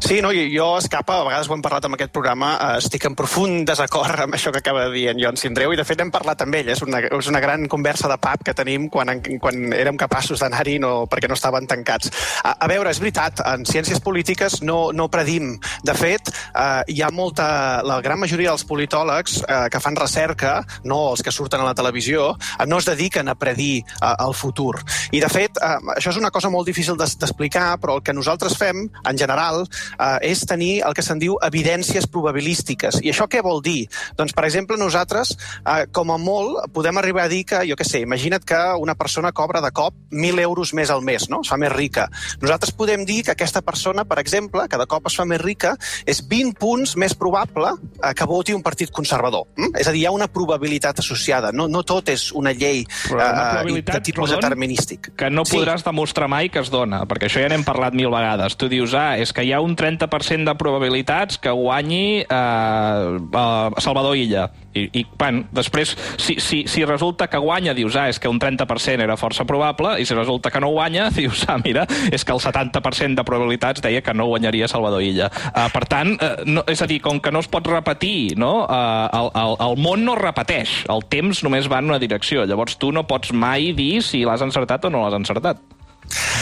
Sí, 0.00 0.20
no, 0.22 0.30
jo, 0.32 0.68
Escapa, 0.78 1.20
a 1.20 1.26
vegades 1.28 1.48
ho 1.48 1.54
hem 1.54 1.62
parlat 1.64 1.86
amb 1.86 1.96
aquest 1.96 2.12
programa, 2.14 2.54
eh, 2.56 2.78
estic 2.80 3.04
en 3.08 3.16
profund 3.18 3.66
desacord 3.68 4.24
amb 4.24 4.34
això 4.34 4.52
que 4.52 4.62
acaba 4.62 4.86
de 4.86 4.94
dir 4.94 5.08
en 5.12 5.20
Jon 5.22 5.36
Sindreu, 5.36 5.72
i 5.72 5.78
de 5.78 5.84
fet 5.86 6.00
hem 6.00 6.10
parlat 6.10 6.42
amb 6.44 6.54
ell, 6.58 6.70
és 6.72 6.82
una, 6.82 7.02
és 7.06 7.30
una 7.30 7.42
gran 7.42 7.66
conversa 7.68 8.08
de 8.10 8.18
pub 8.20 8.44
que 8.46 8.54
tenim 8.56 8.88
quan, 8.92 9.20
quan 9.42 9.72
érem 9.76 9.98
capaços 10.00 10.40
d'anar-hi 10.42 10.78
no, 10.82 10.92
perquè 11.10 11.28
no 11.28 11.38
estaven 11.38 11.68
tancats. 11.70 12.10
A, 12.42 12.56
a 12.64 12.70
veure, 12.70 12.90
és 12.90 13.00
veritat, 13.02 13.42
en 13.46 13.66
ciències 13.68 14.00
polítiques 14.04 14.60
no, 14.66 14.90
no 14.96 15.08
predim. 15.12 15.52
De 15.86 15.94
fet, 15.94 16.32
eh, 16.54 16.82
hi 16.88 17.02
ha 17.02 17.10
molta... 17.14 17.48
La 17.90 18.00
gran 18.04 18.20
majoria 18.20 18.52
dels 18.52 18.64
politòlegs 18.68 19.40
eh, 19.42 19.66
que 19.72 19.80
fan 19.82 19.96
recerca, 19.98 20.60
no 20.84 21.00
els 21.12 21.24
que 21.24 21.32
surten 21.34 21.62
a 21.62 21.66
la 21.66 21.74
televisió, 21.74 22.30
eh, 22.58 22.66
no 22.68 22.78
es 22.80 22.88
dediquen 22.88 23.28
a 23.28 23.36
predir 23.38 23.82
eh, 23.82 24.12
el 24.12 24.34
futur. 24.34 24.76
I, 25.10 25.20
de 25.22 25.30
fet, 25.32 25.58
eh, 25.60 25.76
això 25.96 26.14
és 26.14 26.20
una 26.20 26.32
cosa 26.34 26.50
molt 26.52 26.68
difícil 26.68 26.98
d'explicar, 27.00 27.74
però 27.82 27.98
el 27.98 28.04
que 28.06 28.16
nosaltres 28.16 28.56
fem, 28.58 28.86
en 28.86 29.18
general, 29.18 29.59
eh, 29.68 30.30
és 30.30 30.44
tenir 30.46 30.82
el 30.86 30.94
que 30.94 31.02
se'n 31.02 31.18
diu 31.18 31.36
evidències 31.42 32.06
probabilístiques. 32.06 33.00
I 33.02 33.10
això 33.12 33.26
què 33.30 33.42
vol 33.42 33.60
dir? 33.62 33.88
Doncs, 34.18 34.32
per 34.36 34.44
exemple, 34.48 34.76
nosaltres, 34.80 35.36
eh, 35.66 35.86
com 35.92 36.10
a 36.14 36.18
molt, 36.18 36.70
podem 36.72 36.96
arribar 36.98 37.24
a 37.24 37.28
dir 37.32 37.44
que, 37.44 37.62
jo 37.68 37.76
què 37.76 37.84
sé, 37.86 38.00
imagina't 38.06 38.44
que 38.44 38.60
una 38.80 38.94
persona 38.94 39.32
cobra 39.32 39.60
de 39.60 39.70
cop 39.70 39.94
1.000 40.10 40.40
euros 40.40 40.72
més 40.74 40.90
al 40.90 41.02
mes, 41.02 41.28
no? 41.30 41.40
Es 41.42 41.48
fa 41.50 41.56
més 41.60 41.72
rica. 41.72 42.08
Nosaltres 42.40 42.72
podem 42.72 43.04
dir 43.04 43.22
que 43.24 43.32
aquesta 43.32 43.62
persona, 43.62 44.04
per 44.04 44.18
exemple, 44.20 44.66
que 44.68 44.78
de 44.78 44.86
cop 44.86 45.06
es 45.06 45.16
fa 45.16 45.24
més 45.24 45.40
rica, 45.40 45.76
és 46.06 46.22
20 46.28 46.54
punts 46.58 46.96
més 46.96 47.14
probable 47.14 47.72
eh, 48.02 48.14
que 48.14 48.24
voti 48.26 48.54
un 48.54 48.62
partit 48.62 48.90
conservador. 48.90 49.46
Mm? 49.56 49.76
És 49.80 49.88
a 49.88 49.92
dir, 49.92 50.02
hi 50.02 50.06
ha 50.06 50.12
una 50.14 50.28
probabilitat 50.28 50.98
associada. 51.02 51.52
No, 51.52 51.68
no 51.68 51.82
tot 51.82 52.08
és 52.08 52.30
una 52.32 52.52
llei 52.52 52.84
Però 53.08 53.16
una 53.18 53.26
eh, 53.28 53.50
probabilitat, 53.54 53.94
de 53.96 54.00
tipus 54.10 54.30
perdó, 54.30 54.40
determinístic. 54.40 55.10
que 55.16 55.30
no 55.30 55.44
Sí. 55.44 55.56
podràs 55.56 55.82
demostrar 55.84 56.28
mai 56.28 56.48
que 56.48 56.60
es 56.60 56.70
dona, 56.70 57.04
perquè 57.08 57.26
això 57.28 57.40
ja 57.42 57.48
n'hem 57.48 57.64
parlat 57.64 57.94
mil 57.94 58.10
vegades. 58.10 58.56
Tu 58.56 58.68
dius, 58.68 58.94
ah, 58.94 59.18
és 59.18 59.32
que 59.32 59.42
hi 59.44 59.49
ha 59.52 59.60
un 59.60 59.76
30% 59.76 60.48
de 60.48 60.54
probabilitats 60.58 61.38
que 61.38 61.50
guanyi 61.50 62.22
eh, 62.22 62.26
eh, 62.28 63.70
Salvador 63.78 64.16
Illa. 64.16 64.50
I, 64.70 64.84
i 65.00 65.04
bueno, 65.18 65.48
després, 65.50 65.96
si, 66.16 66.36
si, 66.38 66.62
si 66.70 66.84
resulta 66.84 67.26
que 67.26 67.38
guanya, 67.42 67.74
dius, 67.74 67.96
ah, 67.98 68.06
és 68.10 68.20
que 68.22 68.30
un 68.30 68.38
30% 68.38 69.02
era 69.02 69.16
força 69.18 69.42
probable, 69.46 69.96
i 69.98 70.06
si 70.06 70.14
resulta 70.14 70.52
que 70.54 70.62
no 70.62 70.70
guanya, 70.70 71.08
dius, 71.16 71.42
ah, 71.50 71.58
mira, 71.58 71.86
és 72.12 72.24
que 72.24 72.34
el 72.34 72.38
70% 72.42 73.18
de 73.18 73.26
probabilitats 73.26 73.82
deia 73.82 74.04
que 74.04 74.14
no 74.14 74.28
guanyaria 74.30 74.70
Salvador 74.70 75.02
Illa. 75.02 75.30
Uh, 75.50 75.66
per 75.74 75.84
tant, 75.90 76.14
uh, 76.14 76.46
no, 76.46 76.64
és 76.70 76.82
a 76.82 76.88
dir, 76.90 77.00
com 77.02 77.18
que 77.18 77.34
no 77.34 77.42
es 77.42 77.50
pot 77.50 77.66
repetir, 77.66 78.36
no? 78.38 78.68
Uh, 78.68 79.10
el, 79.18 79.32
el, 79.42 79.58
el 79.66 79.82
món 79.82 80.06
no 80.06 80.14
repeteix, 80.18 80.84
el 80.92 81.02
temps 81.10 81.42
només 81.46 81.66
va 81.70 81.82
en 81.82 81.90
una 81.90 81.98
direcció, 82.02 82.46
llavors 82.46 82.78
tu 82.78 82.92
no 82.94 83.06
pots 83.10 83.34
mai 83.34 83.72
dir 83.74 83.98
si 84.06 84.22
l'has 84.26 84.46
encertat 84.46 84.86
o 84.86 84.94
no 84.94 85.02
l'has 85.02 85.18
encertat. 85.18 85.79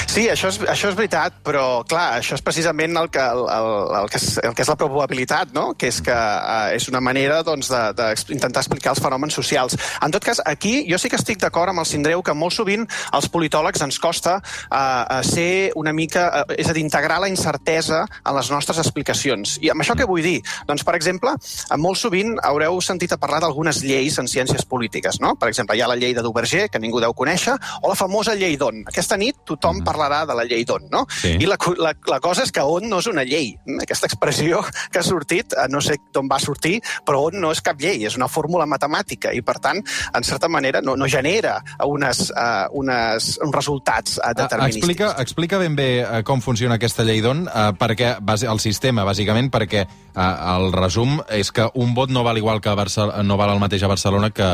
Sí, 0.08 0.24
això 0.32 0.48
és, 0.48 0.58
això 0.72 0.88
és 0.90 0.96
veritat, 0.96 1.36
però 1.44 1.82
clar, 1.88 2.18
això 2.18 2.34
és 2.38 2.42
precisament 2.42 2.96
el 2.98 3.10
que, 3.12 3.20
el, 3.22 3.42
el, 3.52 3.68
el 4.00 4.08
que, 4.10 4.18
és, 4.18 4.38
el 4.42 4.54
que 4.56 4.64
és 4.64 4.70
la 4.72 4.76
probabilitat, 4.80 5.52
no? 5.54 5.66
que 5.78 5.90
és 5.92 6.00
que 6.02 6.14
uh, 6.16 6.72
és 6.74 6.88
una 6.90 7.02
manera 7.04 7.42
doncs, 7.46 7.68
d'intentar 7.68 8.48
de, 8.48 8.56
de 8.56 8.62
explicar 8.64 8.94
els 8.96 9.02
fenòmens 9.04 9.36
socials. 9.38 9.76
En 10.02 10.14
tot 10.14 10.24
cas, 10.24 10.40
aquí 10.48 10.80
jo 10.88 10.98
sí 10.98 11.10
que 11.12 11.20
estic 11.20 11.38
d'acord 11.42 11.70
amb 11.70 11.84
el 11.84 11.88
Sindreu 11.88 12.24
que 12.26 12.34
molt 12.34 12.56
sovint 12.56 12.86
als 13.14 13.28
politòlegs 13.30 13.84
ens 13.84 14.00
costa 14.02 14.38
uh, 14.40 15.20
ser 15.22 15.70
una 15.78 15.92
mica, 15.94 16.26
uh, 16.42 16.56
és 16.58 16.66
a 16.66 16.74
dir, 16.74 16.82
integrar 16.82 17.20
la 17.22 17.30
incertesa 17.30 18.02
en 18.24 18.34
les 18.40 18.50
nostres 18.50 18.82
explicacions. 18.82 19.58
I 19.62 19.70
amb 19.74 19.84
això 19.84 19.94
què 19.98 20.08
vull 20.08 20.24
dir? 20.24 20.40
Doncs, 20.66 20.86
per 20.88 20.96
exemple, 20.98 21.36
molt 21.78 22.00
sovint 22.00 22.34
haureu 22.48 22.80
sentit 22.82 23.14
a 23.14 23.20
parlar 23.20 23.42
d'algunes 23.44 23.84
lleis 23.84 24.18
en 24.18 24.26
ciències 24.26 24.66
polítiques, 24.66 25.20
no? 25.22 25.36
Per 25.38 25.52
exemple, 25.52 25.78
hi 25.78 25.84
ha 25.84 25.92
la 25.92 26.00
llei 26.00 26.16
de 26.16 26.24
Duverger, 26.26 26.66
que 26.72 26.82
ningú 26.82 26.98
deu 27.04 27.14
conèixer, 27.14 27.54
o 27.82 27.92
la 27.92 27.98
famosa 27.98 28.34
llei 28.34 28.58
d'On. 28.58 28.82
Aquesta 28.90 29.20
nit 29.20 29.38
tothom 29.46 29.57
parlarà 29.86 30.24
de 30.28 30.36
la 30.38 30.44
llei 30.48 30.64
d'on, 30.68 30.88
no? 30.92 31.04
Sí. 31.10 31.34
I 31.40 31.48
la, 31.48 31.58
la, 31.78 31.94
la 32.08 32.20
cosa 32.24 32.44
és 32.46 32.52
que 32.54 32.64
on 32.64 32.88
no 32.90 33.00
és 33.02 33.08
una 33.10 33.24
llei. 33.26 33.52
Aquesta 33.82 34.08
expressió 34.10 34.62
que 34.92 35.02
ha 35.02 35.06
sortit, 35.06 35.54
eh, 35.54 35.66
no 35.72 35.82
sé 35.84 35.98
d'on 36.14 36.30
va 36.30 36.40
sortir, 36.42 36.78
però 37.06 37.26
on 37.28 37.38
no 37.42 37.52
és 37.54 37.62
cap 37.64 37.80
llei, 37.80 38.04
és 38.08 38.16
una 38.18 38.30
fórmula 38.30 38.66
matemàtica 38.70 39.32
i, 39.34 39.42
per 39.44 39.58
tant, 39.64 39.82
en 39.82 40.26
certa 40.26 40.50
manera, 40.52 40.82
no, 40.84 40.96
no 40.98 41.08
genera 41.10 41.58
unes, 41.84 42.28
uh, 42.30 42.68
unes, 42.78 43.30
uns 43.44 43.54
resultats 43.54 44.18
uh, 44.18 44.32
determinístics. 44.36 44.84
Explica, 44.84 45.12
explica 45.22 45.60
ben 45.62 45.76
bé 45.78 45.88
uh, 46.02 46.22
com 46.26 46.42
funciona 46.44 46.78
aquesta 46.78 47.06
llei 47.06 47.22
d'on, 47.24 47.46
uh, 47.48 47.70
perquè 47.78 48.16
el 48.18 48.62
sistema, 48.62 49.06
bàsicament, 49.08 49.50
perquè 49.52 49.84
uh, 49.84 50.22
el 50.56 50.72
resum 50.74 51.18
és 51.34 51.52
que 51.54 51.68
un 51.78 51.94
vot 51.96 52.12
no 52.12 52.24
val 52.26 52.38
igual 52.38 52.62
que 52.64 52.74
Barcel 52.78 53.12
no 53.26 53.38
val 53.40 53.54
el 53.54 53.62
mateix 53.62 53.84
a 53.84 53.90
Barcelona 53.90 54.30
que, 54.30 54.48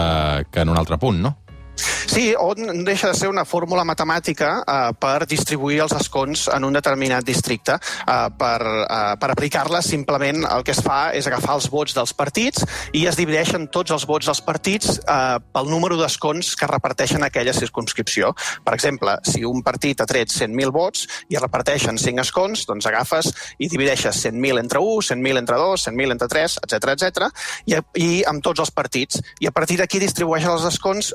que 0.51 0.65
en 0.65 0.73
un 0.73 0.79
altre 0.81 0.99
punt, 0.99 1.21
no? 1.23 1.37
Sí, 1.77 2.35
on 2.39 2.85
deixa 2.85 3.09
de 3.09 3.15
ser 3.19 3.29
una 3.29 3.45
fórmula 3.45 3.83
matemàtica 3.83 4.51
eh, 4.63 4.93
per 5.01 5.27
distribuir 5.27 5.81
els 5.83 5.95
escons 5.97 6.45
en 6.53 6.67
un 6.67 6.77
determinat 6.77 7.25
districte. 7.27 7.75
Eh, 7.75 8.29
per, 8.39 8.61
eh, 8.63 9.17
per 9.19 9.31
aplicar-la, 9.33 9.81
simplement 9.83 10.45
el 10.47 10.63
que 10.63 10.75
es 10.77 10.83
fa 10.85 11.11
és 11.17 11.27
agafar 11.27 11.57
els 11.59 11.67
vots 11.73 11.97
dels 11.97 12.15
partits 12.15 12.63
i 12.95 13.07
es 13.11 13.19
divideixen 13.19 13.67
tots 13.75 13.95
els 13.97 14.07
vots 14.07 14.29
dels 14.31 14.43
partits 14.47 15.01
eh, 15.01 15.39
pel 15.55 15.71
número 15.73 15.99
d'escons 15.99 16.53
que 16.61 16.69
reparteixen 16.71 17.25
aquella 17.27 17.57
circunscripció. 17.57 18.31
Per 18.65 18.77
exemple, 18.77 19.17
si 19.27 19.43
un 19.49 19.65
partit 19.67 20.01
ha 20.01 20.07
tret 20.07 20.31
100.000 20.31 20.71
vots 20.75 21.09
i 21.35 21.41
reparteixen 21.41 21.99
5 21.99 22.23
escons, 22.23 22.67
doncs 22.69 22.87
agafes 22.91 23.33
i 23.59 23.71
divideixes 23.73 24.23
100.000 24.27 24.63
entre 24.63 24.85
1, 24.85 25.09
100.000 25.11 25.43
entre 25.43 25.59
2, 25.59 25.89
100.000 25.89 26.19
entre 26.19 26.31
3, 26.31 26.59
etc 26.69 26.95
etc 26.95 27.45
i, 27.67 27.77
i 27.99 28.09
amb 28.29 28.45
tots 28.45 28.63
els 28.63 28.73
partits. 28.75 29.21
I 29.41 29.49
a 29.51 29.55
partir 29.57 29.81
d'aquí 29.81 29.99
distribueixen 30.03 30.55
els 30.55 30.69
escons 30.69 31.13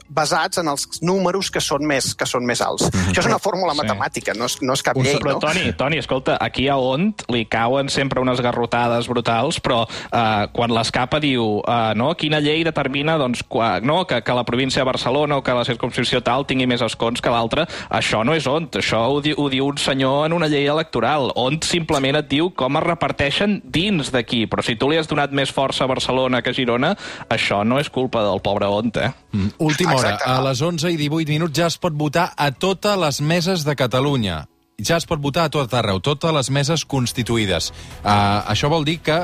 basats 0.50 0.60
en 0.62 0.70
els 0.70 1.01
números 1.01 1.50
que 1.51 1.62
són 1.62 1.86
més, 1.86 2.13
que 2.15 2.25
són 2.25 2.46
més 2.46 2.62
alts. 2.62 2.89
Mm 2.89 2.89
-hmm. 2.89 3.12
Això 3.12 3.20
és 3.20 3.25
una 3.25 3.39
fórmula 3.39 3.74
sí. 3.74 3.82
matemàtica, 3.82 4.34
no 4.36 4.46
és, 4.46 4.58
no 4.62 4.74
és 4.74 4.82
cap 4.82 4.98
Un, 4.98 5.03
llei, 5.03 5.15
però, 5.15 5.34
no? 5.34 5.39
Toni, 5.39 5.74
Toni, 5.74 5.98
escolta, 5.98 6.38
aquí 6.39 6.68
a 6.68 6.77
ONT 6.77 7.24
li 7.29 7.46
cauen 7.46 7.89
sempre 7.89 8.22
unes 8.22 8.41
garrotades 8.41 9.08
brutals, 9.08 9.60
però 9.60 9.84
uh, 9.84 10.48
quan 10.51 10.72
l'escapa 10.72 11.20
diu 11.20 11.62
uh, 11.62 11.94
no, 11.96 12.15
quina 12.15 12.39
llei 12.39 12.63
determina 12.63 13.18
doncs, 13.18 13.44
qua, 13.48 13.79
no, 13.79 14.06
que, 14.06 14.22
que 14.22 14.34
la 14.34 14.44
província 14.44 14.82
de 14.82 14.86
Barcelona 14.86 15.38
o 15.38 15.44
que 15.44 15.53
la 15.53 15.65
circunscripció 15.65 16.22
tal 16.22 16.46
tingui 16.46 16.68
més 16.68 16.82
escons 16.82 17.22
que 17.22 17.29
l'altra, 17.29 17.68
això 17.89 18.24
no 18.24 18.34
és 18.34 18.48
ONT, 18.48 18.75
això 18.75 19.08
ho, 19.10 19.22
di 19.22 19.34
ho 19.36 19.50
diu 19.50 19.68
un 19.68 19.77
senyor 19.77 20.25
en 20.25 20.34
una 20.34 20.48
llei 20.48 20.68
electoral. 20.68 21.32
ONT 21.36 21.63
simplement 21.63 22.15
et 22.15 22.27
diu 22.29 22.51
com 22.51 22.77
es 22.77 22.84
reparteixen 22.84 23.62
dins 23.63 24.12
d'aquí, 24.12 24.48
però 24.48 24.63
si 24.63 24.75
tu 24.75 24.89
li 24.89 24.98
has 24.98 25.08
donat 25.08 25.32
més 25.32 25.51
força 25.51 25.84
a 25.84 25.88
Barcelona 25.88 26.41
que 26.41 26.50
a 26.50 26.53
Girona, 26.53 26.96
això 27.29 27.63
no 27.63 27.79
és 27.79 27.89
culpa 27.89 28.24
del 28.24 28.41
pobre 28.41 28.65
ONT, 28.65 28.98
eh? 28.98 29.12
Mm. 29.32 29.50
Última 29.60 29.96
hora, 29.96 30.10
Exacte. 30.10 30.29
A 30.39 30.43
les 30.46 30.62
11 30.63 30.93
i 30.93 30.98
18 30.98 31.34
minuts 31.34 31.58
ja 31.58 31.67
es 31.67 31.75
pot 31.81 31.96
votar 32.00 32.29
a 32.39 32.48
totes 32.55 32.96
les 33.01 33.17
meses 33.19 33.65
de 33.67 33.75
Catalunya. 33.75 34.46
Ja 34.79 34.96
es 34.96 35.03
pot 35.10 35.19
votar 35.19 35.50
a 35.50 35.51
tot 35.51 35.74
arreu, 35.75 36.00
totes 36.00 36.31
les 36.31 36.50
meses 36.55 36.86
constituïdes. 36.88 37.74
Uh, 38.00 38.48
això 38.48 38.69
vol 38.72 38.88
dir 38.88 39.01
que 39.03 39.17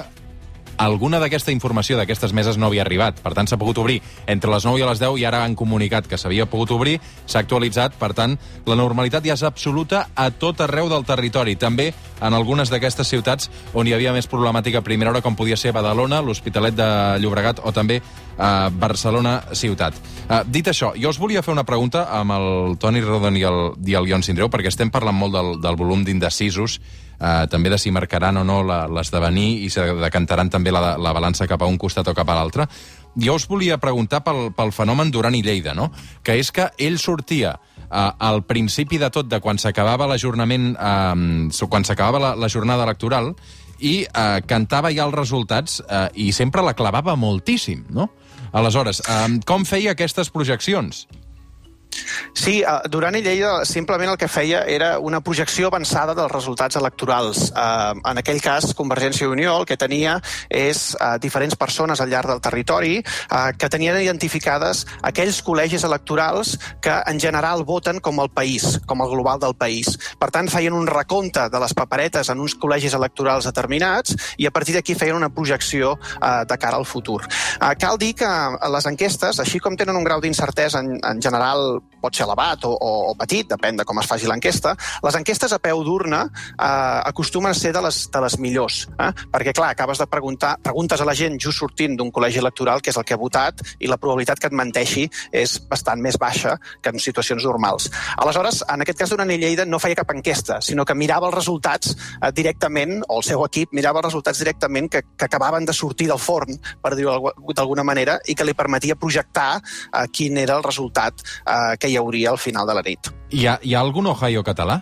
alguna 0.78 1.20
d'aquesta 1.20 1.54
informació 1.54 1.98
d'aquestes 1.98 2.34
meses 2.34 2.58
no 2.58 2.68
havia 2.68 2.84
arribat. 2.86 3.20
Per 3.24 3.34
tant, 3.34 3.48
s'ha 3.48 3.60
pogut 3.62 3.80
obrir 3.82 4.02
entre 4.28 4.52
les 4.52 4.66
9 4.66 4.82
i 4.82 4.88
les 4.88 5.02
10 5.02 5.20
i 5.22 5.26
ara 5.26 5.44
han 5.44 5.56
comunicat 5.56 6.08
que 6.08 6.18
s'havia 6.18 6.48
pogut 6.50 6.72
obrir, 6.76 7.00
s'ha 7.26 7.40
actualitzat, 7.44 7.96
per 8.00 8.14
tant, 8.18 8.38
la 8.66 8.76
normalitat 8.80 9.26
ja 9.26 9.36
és 9.36 9.44
absoluta 9.44 10.08
a 10.16 10.30
tot 10.32 10.62
arreu 10.62 10.90
del 10.90 11.06
territori, 11.06 11.56
també 11.56 11.94
en 12.22 12.34
algunes 12.34 12.72
d'aquestes 12.72 13.08
ciutats 13.08 13.50
on 13.74 13.88
hi 13.88 13.94
havia 13.96 14.14
més 14.16 14.28
problemàtica 14.28 14.80
a 14.80 14.86
primera 14.86 15.12
hora, 15.12 15.22
com 15.22 15.36
podia 15.36 15.58
ser 15.58 15.74
Badalona, 15.76 16.22
l'Hospitalet 16.22 16.76
de 16.76 16.90
Llobregat 17.24 17.62
o 17.64 17.72
també 17.76 18.02
a 18.38 18.70
Barcelona 18.70 19.40
ciutat. 19.56 19.96
Uh, 20.26 20.42
dit 20.48 20.68
això, 20.68 20.94
jo 21.00 21.12
us 21.12 21.20
volia 21.22 21.44
fer 21.46 21.54
una 21.54 21.66
pregunta 21.68 22.08
amb 22.12 22.36
el 22.36 22.78
Toni 22.82 23.04
Rodon 23.04 23.38
i 23.38 23.46
el, 23.48 23.60
i 23.86 23.96
el 23.96 24.10
Ion 24.10 24.24
Sindreu, 24.26 24.50
perquè 24.52 24.72
estem 24.72 24.92
parlant 24.92 25.16
molt 25.16 25.36
del, 25.36 25.52
del 25.64 25.80
volum 25.80 26.04
d'indecisos, 26.04 26.80
uh, 27.20 27.46
també 27.52 27.72
de 27.74 27.80
si 27.82 27.92
marcaran 27.92 28.38
o 28.38 28.44
no 28.48 28.62
l'esdevenir 28.64 29.66
i 29.66 29.70
se 29.74 29.86
decantaran 30.02 30.50
també 30.50 30.74
la, 30.74 30.96
la 30.98 31.14
balança 31.16 31.48
cap 31.48 31.62
a 31.62 31.70
un 31.70 31.78
costat 31.82 32.08
o 32.08 32.16
cap 32.18 32.30
a 32.30 32.38
l'altre. 32.38 32.68
Jo 33.16 33.38
us 33.40 33.48
volia 33.48 33.80
preguntar 33.80 34.24
pel, 34.26 34.50
pel 34.56 34.74
fenomen 34.76 35.12
Duran 35.12 35.36
i 35.36 35.44
Lleida, 35.44 35.74
no? 35.74 35.92
que 36.24 36.36
és 36.40 36.52
que 36.52 36.70
ell 36.78 37.00
sortia 37.00 37.56
uh, 37.56 38.12
al 38.20 38.44
principi 38.44 39.00
de 39.00 39.10
tot, 39.10 39.30
de 39.32 39.40
quan 39.40 39.60
s'acabava 39.62 40.08
l'ajornament, 40.12 40.74
uh, 40.76 41.68
quan 41.70 41.88
s'acabava 41.88 42.20
la, 42.20 42.34
la 42.36 42.52
jornada 42.52 42.84
electoral, 42.84 43.34
i 43.80 44.06
uh, 44.06 44.40
cantava 44.48 44.92
ja 44.96 45.08
els 45.08 45.16
resultats 45.16 45.82
uh, 45.84 46.08
i 46.16 46.32
sempre 46.36 46.64
la 46.64 46.76
clavava 46.76 47.16
moltíssim, 47.20 47.86
no? 47.92 48.10
Aleshores, 48.56 49.02
um, 49.12 49.42
com 49.44 49.66
feia 49.68 49.92
aquestes 49.92 50.30
projeccions? 50.32 51.06
Sí, 52.34 52.62
eh, 52.62 52.90
Duran 52.90 53.16
i 53.16 53.22
Lleida 53.24 53.64
simplement 53.66 54.12
el 54.12 54.18
que 54.20 54.28
feia 54.28 54.64
era 54.68 55.00
una 55.00 55.22
projecció 55.22 55.70
avançada 55.72 56.16
dels 56.16 56.32
resultats 56.32 56.76
electorals. 56.76 57.52
Eh, 57.52 57.94
en 58.12 58.22
aquell 58.22 58.42
cas, 58.44 58.74
Convergència 58.76 59.26
i 59.26 59.32
Unió 59.32 59.56
el 59.60 59.66
que 59.66 59.78
tenia 59.78 60.18
és 60.50 60.96
eh, 61.00 61.16
diferents 61.24 61.56
persones 61.56 62.02
al 62.02 62.12
llarg 62.12 62.30
del 62.30 62.42
territori 62.44 62.98
eh, 63.00 63.52
que 63.58 63.70
tenien 63.72 63.98
identificades 64.02 64.86
aquells 65.02 65.42
col·legis 65.46 65.86
electorals 65.88 66.56
que 66.82 66.96
en 67.08 67.20
general 67.20 67.64
voten 67.66 68.02
com 68.04 68.20
el 68.20 68.30
país, 68.30 68.80
com 68.86 69.02
el 69.02 69.12
global 69.12 69.40
del 69.40 69.56
país. 69.56 69.96
Per 70.20 70.30
tant, 70.32 70.50
feien 70.52 70.76
un 70.76 70.88
recompte 70.88 71.48
de 71.50 71.62
les 71.62 71.74
paperetes 71.74 72.30
en 72.30 72.42
uns 72.44 72.58
col·legis 72.60 72.96
electorals 72.98 73.48
determinats 73.48 74.16
i 74.38 74.48
a 74.48 74.52
partir 74.52 74.76
d'aquí 74.76 74.96
feien 74.96 75.18
una 75.18 75.32
projecció 75.34 75.96
eh, 75.96 76.44
de 76.48 76.58
cara 76.60 76.78
al 76.78 76.86
futur. 76.86 77.22
Eh, 77.26 77.74
cal 77.80 77.98
dir 77.98 78.14
que 78.20 78.32
les 78.76 78.90
enquestes, 78.92 79.40
així 79.40 79.60
com 79.64 79.78
tenen 79.80 79.96
un 79.96 80.06
grau 80.06 80.22
d'incertesa 80.22 80.84
en, 80.84 80.98
en 81.00 81.22
general 81.22 81.85
pot 82.06 82.16
ser 82.16 82.26
elevat 82.28 82.66
o, 82.68 82.72
o, 82.74 82.92
o 83.12 83.14
petit, 83.18 83.48
depèn 83.50 83.80
de 83.80 83.86
com 83.88 84.00
es 84.02 84.10
faci 84.10 84.30
l'enquesta, 84.30 84.76
les 85.06 85.18
enquestes 85.18 85.54
a 85.56 85.60
peu 85.62 85.82
d'urna 85.86 86.26
eh, 86.28 87.00
acostumen 87.10 87.52
a 87.52 87.58
ser 87.58 87.74
de 87.76 87.82
les, 87.86 88.02
de 88.14 88.22
les 88.26 88.38
millors, 88.44 88.82
eh? 89.00 89.12
perquè, 89.34 89.56
clar, 89.56 89.72
acabes 89.74 90.02
de 90.02 90.08
preguntar, 90.12 90.56
preguntes 90.64 91.02
a 91.02 91.08
la 91.08 91.16
gent 91.18 91.40
just 91.42 91.62
sortint 91.62 91.98
d'un 91.98 92.12
col·legi 92.14 92.42
electoral 92.42 92.84
que 92.84 92.94
és 92.94 93.00
el 93.00 93.08
que 93.08 93.16
ha 93.16 93.22
votat 93.22 93.64
i 93.80 93.90
la 93.90 93.98
probabilitat 94.02 94.42
que 94.42 94.52
et 94.52 94.58
menteixi 94.58 95.08
és 95.34 95.58
bastant 95.70 96.02
més 96.02 96.20
baixa 96.22 96.56
que 96.82 96.94
en 96.94 97.02
situacions 97.02 97.46
normals. 97.48 97.90
Aleshores, 98.22 98.62
en 98.72 98.86
aquest 98.86 99.02
cas, 99.02 99.14
Duran 99.14 99.32
i 99.34 99.40
Lleida 99.42 99.66
no 99.66 99.80
feia 99.82 99.98
cap 99.98 100.12
enquesta, 100.14 100.60
sinó 100.62 100.86
que 100.86 100.98
mirava 100.98 101.30
els 101.30 101.38
resultats 101.38 101.96
eh, 101.96 102.32
directament, 102.36 103.00
o 103.08 103.20
el 103.22 103.28
seu 103.28 103.44
equip 103.48 103.74
mirava 103.76 104.02
els 104.02 104.10
resultats 104.10 104.42
directament 104.44 104.92
que, 104.92 105.02
que 105.16 105.28
acabaven 105.28 105.66
de 105.66 105.74
sortir 105.74 106.10
del 106.12 106.22
forn, 106.22 106.58
per 106.82 106.94
dir-ho 106.98 107.34
d'alguna 107.56 107.86
manera, 107.88 108.20
i 108.28 108.36
que 108.36 108.46
li 108.48 108.56
permetia 108.58 108.98
projectar 109.00 109.50
eh, 109.58 110.06
quin 110.12 110.38
era 110.42 110.60
el 110.60 110.66
resultat 110.66 111.24
eh, 111.26 111.75
que 111.78 111.90
hi 111.92 111.98
hauria 111.98 112.32
al 112.32 112.38
final 112.42 112.68
de 112.68 112.74
la 112.78 112.84
nit. 112.86 113.12
Hi 113.32 113.48
ha, 113.48 113.60
hi 113.62 113.74
ha 113.76 113.80
algun 113.82 114.08
Ohio 114.08 114.44
català? 114.44 114.82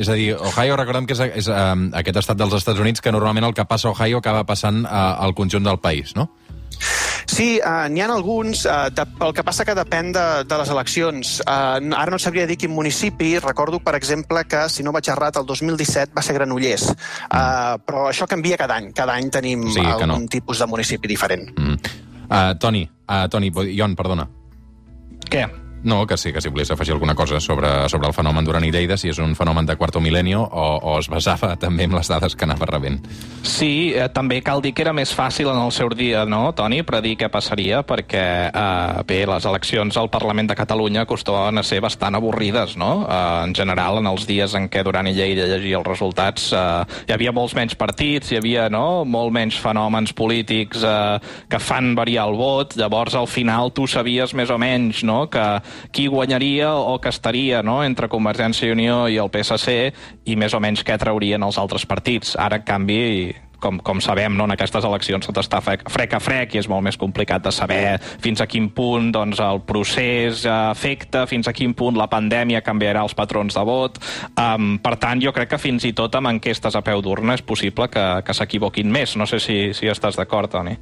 És 0.00 0.08
a 0.08 0.14
dir, 0.16 0.32
Ohio, 0.34 0.76
recordem 0.78 1.04
que 1.06 1.12
és, 1.12 1.20
és 1.42 1.48
um, 1.52 1.90
aquest 1.98 2.16
estat 2.22 2.38
dels 2.40 2.54
Estats 2.56 2.80
Units 2.80 3.02
que 3.04 3.12
normalment 3.12 3.44
el 3.50 3.54
que 3.54 3.66
passa 3.68 3.88
a 3.90 3.92
Ohio 3.92 4.22
acaba 4.22 4.46
passant 4.48 4.84
uh, 4.86 5.18
al 5.20 5.34
conjunt 5.36 5.66
del 5.66 5.78
país, 5.82 6.14
no? 6.16 6.30
Sí, 7.30 7.60
uh, 7.60 7.84
n'hi 7.92 8.00
ha 8.00 8.06
alguns. 8.10 8.64
Uh, 8.64 8.88
de, 8.96 9.04
el 9.26 9.34
que 9.36 9.44
passa 9.44 9.64
que 9.68 9.74
depèn 9.76 10.10
de, 10.16 10.24
de 10.48 10.58
les 10.62 10.70
eleccions. 10.72 11.34
Uh, 11.44 11.76
ara 11.94 12.10
no 12.10 12.18
sabria 12.18 12.46
dir 12.48 12.56
quin 12.58 12.72
municipi. 12.72 13.34
Recordo, 13.44 13.78
per 13.84 13.94
exemple, 13.98 14.42
que, 14.48 14.64
si 14.72 14.82
no 14.86 14.92
vaig 14.96 15.10
errat, 15.12 15.36
el 15.36 15.46
2017 15.46 16.16
va 16.16 16.24
ser 16.24 16.34
Granollers. 16.38 16.88
Uh, 17.28 17.76
però 17.84 18.08
això 18.08 18.26
canvia 18.30 18.58
cada 18.60 18.80
any. 18.80 18.90
Cada 18.96 19.18
any 19.20 19.28
tenim 19.30 19.68
Sí, 19.70 19.84
algun 19.84 20.08
no. 20.08 20.20
tipus 20.32 20.58
de 20.64 20.66
municipi 20.70 21.10
diferent. 21.12 21.50
Mm. 21.58 21.76
Uh, 22.24 22.54
Toni, 22.62 22.86
uh, 22.88 23.26
Toni, 23.30 23.52
Ion, 23.76 23.94
perdona. 23.98 24.26
Què? 25.30 25.44
No, 25.82 26.06
que 26.06 26.16
sí, 26.16 26.32
que 26.32 26.40
si 26.40 26.50
volies 26.50 26.70
afegir 26.70 26.92
alguna 26.92 27.14
cosa 27.14 27.40
sobre, 27.40 27.88
sobre 27.88 28.08
el 28.08 28.14
fenomen 28.14 28.44
Duran 28.44 28.64
i 28.64 28.70
Lleida, 28.72 28.98
si 29.00 29.08
és 29.08 29.18
un 29.18 29.32
fenomen 29.36 29.64
de 29.64 29.76
quarto 29.80 30.00
milenio 30.00 30.42
o, 30.44 30.64
o 30.76 30.98
es 31.00 31.08
basava 31.08 31.54
també 31.60 31.86
en 31.88 31.94
les 31.96 32.08
dades 32.10 32.36
que 32.36 32.44
anava 32.44 32.68
rebent. 32.68 33.00
Sí, 33.42 33.92
eh, 33.96 34.10
també 34.12 34.42
cal 34.44 34.60
dir 34.60 34.74
que 34.76 34.84
era 34.84 34.92
més 34.92 35.14
fàcil 35.16 35.48
en 35.48 35.60
el 35.62 35.72
seu 35.72 35.88
dia, 35.96 36.26
no, 36.28 36.50
Toni, 36.56 36.82
predir 36.84 37.16
què 37.22 37.30
passaria, 37.32 37.80
perquè, 37.86 38.24
eh, 38.52 39.04
bé, 39.08 39.22
les 39.30 39.46
eleccions 39.48 39.96
al 39.96 40.10
Parlament 40.12 40.50
de 40.50 40.58
Catalunya 40.58 41.06
acostumaven 41.06 41.62
a 41.62 41.64
ser 41.64 41.80
bastant 41.80 42.18
avorrides, 42.18 42.76
no? 42.76 43.06
Eh, 43.08 43.22
en 43.46 43.56
general, 43.56 44.02
en 44.02 44.10
els 44.12 44.28
dies 44.28 44.54
en 44.58 44.68
què 44.68 44.84
Duran 44.84 45.08
i 45.08 45.16
Lleida 45.16 45.48
llegia 45.48 45.80
els 45.80 45.88
resultats, 45.88 46.50
eh, 46.52 47.00
hi 47.08 47.16
havia 47.16 47.32
molts 47.32 47.56
menys 47.56 47.78
partits, 47.80 48.34
hi 48.34 48.40
havia, 48.42 48.68
no?, 48.68 49.06
molt 49.08 49.32
menys 49.32 49.56
fenòmens 49.60 50.12
polítics 50.12 50.84
eh, 50.84 51.18
que 51.48 51.62
fan 51.62 51.94
variar 51.96 52.28
el 52.28 52.36
vot, 52.36 52.76
llavors 52.76 53.16
al 53.16 53.30
final 53.30 53.72
tu 53.72 53.88
sabies 53.88 54.36
més 54.36 54.52
o 54.52 54.60
menys, 54.60 55.00
no?, 55.08 55.24
que 55.32 55.48
qui 55.92 56.06
guanyaria 56.08 56.72
o 56.74 56.98
que 57.00 57.12
estaria 57.12 57.62
no? 57.62 57.80
entre 57.84 58.08
Convergència 58.08 58.68
i 58.68 58.74
Unió 58.76 59.04
i 59.08 59.20
el 59.20 59.30
PSC 59.30 59.76
i 60.26 60.36
més 60.36 60.54
o 60.54 60.60
menys 60.60 60.84
què 60.86 60.98
traurien 60.98 61.42
els 61.42 61.58
altres 61.58 61.86
partits. 61.86 62.36
Ara, 62.38 62.60
en 62.60 62.66
canvi, 62.66 63.00
com, 63.60 63.78
com 63.78 64.00
sabem, 64.00 64.34
no, 64.36 64.46
en 64.48 64.54
aquestes 64.56 64.84
eleccions 64.88 65.28
tot 65.28 65.38
està 65.38 65.60
frec, 65.62 65.84
a 65.86 66.20
frec 66.22 66.56
i 66.56 66.60
és 66.62 66.68
molt 66.70 66.82
més 66.86 66.98
complicat 66.98 67.44
de 67.44 67.52
saber 67.54 67.98
fins 68.24 68.40
a 68.40 68.48
quin 68.50 68.70
punt 68.74 69.12
doncs, 69.14 69.42
el 69.44 69.62
procés 69.68 70.46
afecta, 70.50 71.26
fins 71.30 71.48
a 71.48 71.54
quin 71.56 71.76
punt 71.76 72.00
la 72.00 72.08
pandèmia 72.10 72.64
canviarà 72.66 73.04
els 73.06 73.14
patrons 73.14 73.54
de 73.54 73.66
vot. 73.66 74.00
Um, 74.34 74.72
per 74.82 74.96
tant, 75.02 75.20
jo 75.22 75.34
crec 75.36 75.52
que 75.54 75.60
fins 75.60 75.86
i 75.86 75.92
tot 75.96 76.16
amb 76.16 76.32
enquestes 76.32 76.76
a 76.76 76.82
peu 76.86 77.04
d'urna 77.04 77.36
és 77.38 77.44
possible 77.46 77.90
que, 77.92 78.06
que 78.24 78.36
s'equivoquin 78.36 78.90
més. 78.90 79.16
No 79.20 79.28
sé 79.28 79.38
si, 79.42 79.60
si 79.76 79.92
estàs 79.92 80.18
d'acord, 80.18 80.50
Toni. 80.50 80.78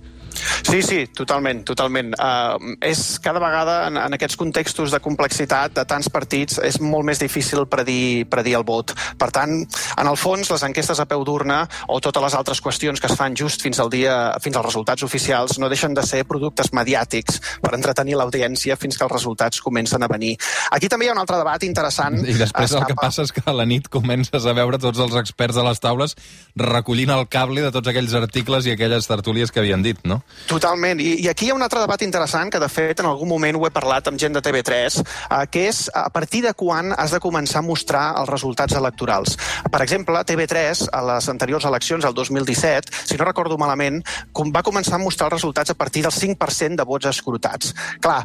Sí, 0.69 0.83
sí, 0.83 1.01
totalment, 1.17 1.63
totalment. 1.69 2.13
Uh, 2.19 2.75
és 2.85 3.19
cada 3.25 3.41
vegada 3.43 3.79
en, 3.89 3.99
en 4.01 4.17
aquests 4.17 4.37
contextos 4.39 4.93
de 4.95 5.01
complexitat 5.05 5.75
de 5.77 5.85
tants 5.89 6.11
partits 6.13 6.59
és 6.65 6.81
molt 6.83 7.07
més 7.09 7.21
difícil 7.23 7.67
predir, 7.71 8.27
predir 8.31 8.57
el 8.59 8.67
vot. 8.69 8.95
Per 9.19 9.31
tant, 9.35 9.55
en 9.63 10.11
el 10.11 10.19
fons, 10.21 10.51
les 10.53 10.67
enquestes 10.67 11.01
a 11.01 11.07
peu 11.09 11.25
d'urna 11.27 11.63
o 11.89 12.01
totes 12.05 12.25
les 12.25 12.37
altres 12.39 12.63
qüestions 12.65 13.01
que 13.01 13.11
es 13.11 13.17
fan 13.19 13.37
just 13.39 13.65
fins 13.65 13.81
al 13.81 13.91
dia, 13.93 14.17
fins 14.45 14.59
als 14.59 14.69
resultats 14.71 15.07
oficials 15.07 15.59
no 15.59 15.71
deixen 15.73 15.97
de 15.97 16.05
ser 16.07 16.25
productes 16.29 16.73
mediàtics 16.77 17.41
per 17.63 17.75
entretenir 17.77 18.19
l'audiència 18.19 18.77
fins 18.77 18.99
que 18.99 19.07
els 19.07 19.15
resultats 19.15 19.63
comencen 19.65 20.03
a 20.05 20.11
venir. 20.11 20.35
Aquí 20.75 20.91
també 20.91 21.07
hi 21.07 21.13
ha 21.13 21.17
un 21.17 21.23
altre 21.23 21.41
debat 21.41 21.65
interessant. 21.67 22.21
I 22.25 22.37
després 22.39 22.75
el 22.77 22.87
que 22.89 22.99
passa 22.99 23.25
és 23.27 23.35
que 23.35 23.45
a 23.47 23.55
la 23.57 23.67
nit 23.69 23.89
comences 23.93 24.47
a 24.47 24.55
veure 24.57 24.81
tots 24.83 25.01
els 25.03 25.17
experts 25.21 25.59
a 25.59 25.67
les 25.67 25.81
taules 25.83 26.17
recollint 26.59 27.13
el 27.15 27.27
cable 27.33 27.65
de 27.65 27.73
tots 27.75 27.89
aquells 27.91 28.15
articles 28.19 28.67
i 28.67 28.75
aquelles 28.75 29.09
tertúlies 29.09 29.53
que 29.53 29.63
havien 29.63 29.83
dit, 29.85 30.01
no? 30.05 30.21
Totalment. 30.47 31.01
I, 31.01 31.19
I 31.25 31.29
aquí 31.29 31.47
hi 31.47 31.51
ha 31.53 31.57
un 31.57 31.65
altre 31.65 31.81
debat 31.83 32.03
interessant 32.07 32.51
que, 32.53 32.61
de 32.63 32.69
fet, 32.73 33.01
en 33.01 33.09
algun 33.11 33.29
moment 33.29 33.57
ho 33.59 33.67
he 33.67 33.73
parlat 33.75 34.09
amb 34.09 34.21
gent 34.21 34.37
de 34.37 34.43
TV3, 34.45 35.01
eh, 35.03 35.43
que 35.53 35.67
és 35.69 35.85
a 35.95 36.09
partir 36.15 36.43
de 36.47 36.55
quan 36.57 36.95
has 36.97 37.13
de 37.15 37.21
començar 37.21 37.61
a 37.61 37.67
mostrar 37.67 38.05
els 38.21 38.31
resultats 38.31 38.77
electorals. 38.79 39.37
Per 39.69 39.81
exemple, 39.85 40.23
TV3, 40.29 40.87
a 40.93 41.03
les 41.13 41.29
anteriors 41.29 41.67
eleccions, 41.69 42.05
el 42.05 42.15
2017, 42.17 43.05
si 43.11 43.19
no 43.19 43.29
recordo 43.29 43.59
malament, 43.61 44.01
com 44.33 44.53
va 44.55 44.65
començar 44.67 44.97
a 44.97 45.03
mostrar 45.03 45.29
els 45.29 45.39
resultats 45.39 45.75
a 45.75 45.79
partir 45.79 46.05
del 46.07 46.15
5% 46.15 46.79
de 46.79 46.87
vots 46.89 47.11
escrutats. 47.11 47.75
Clar, 48.05 48.23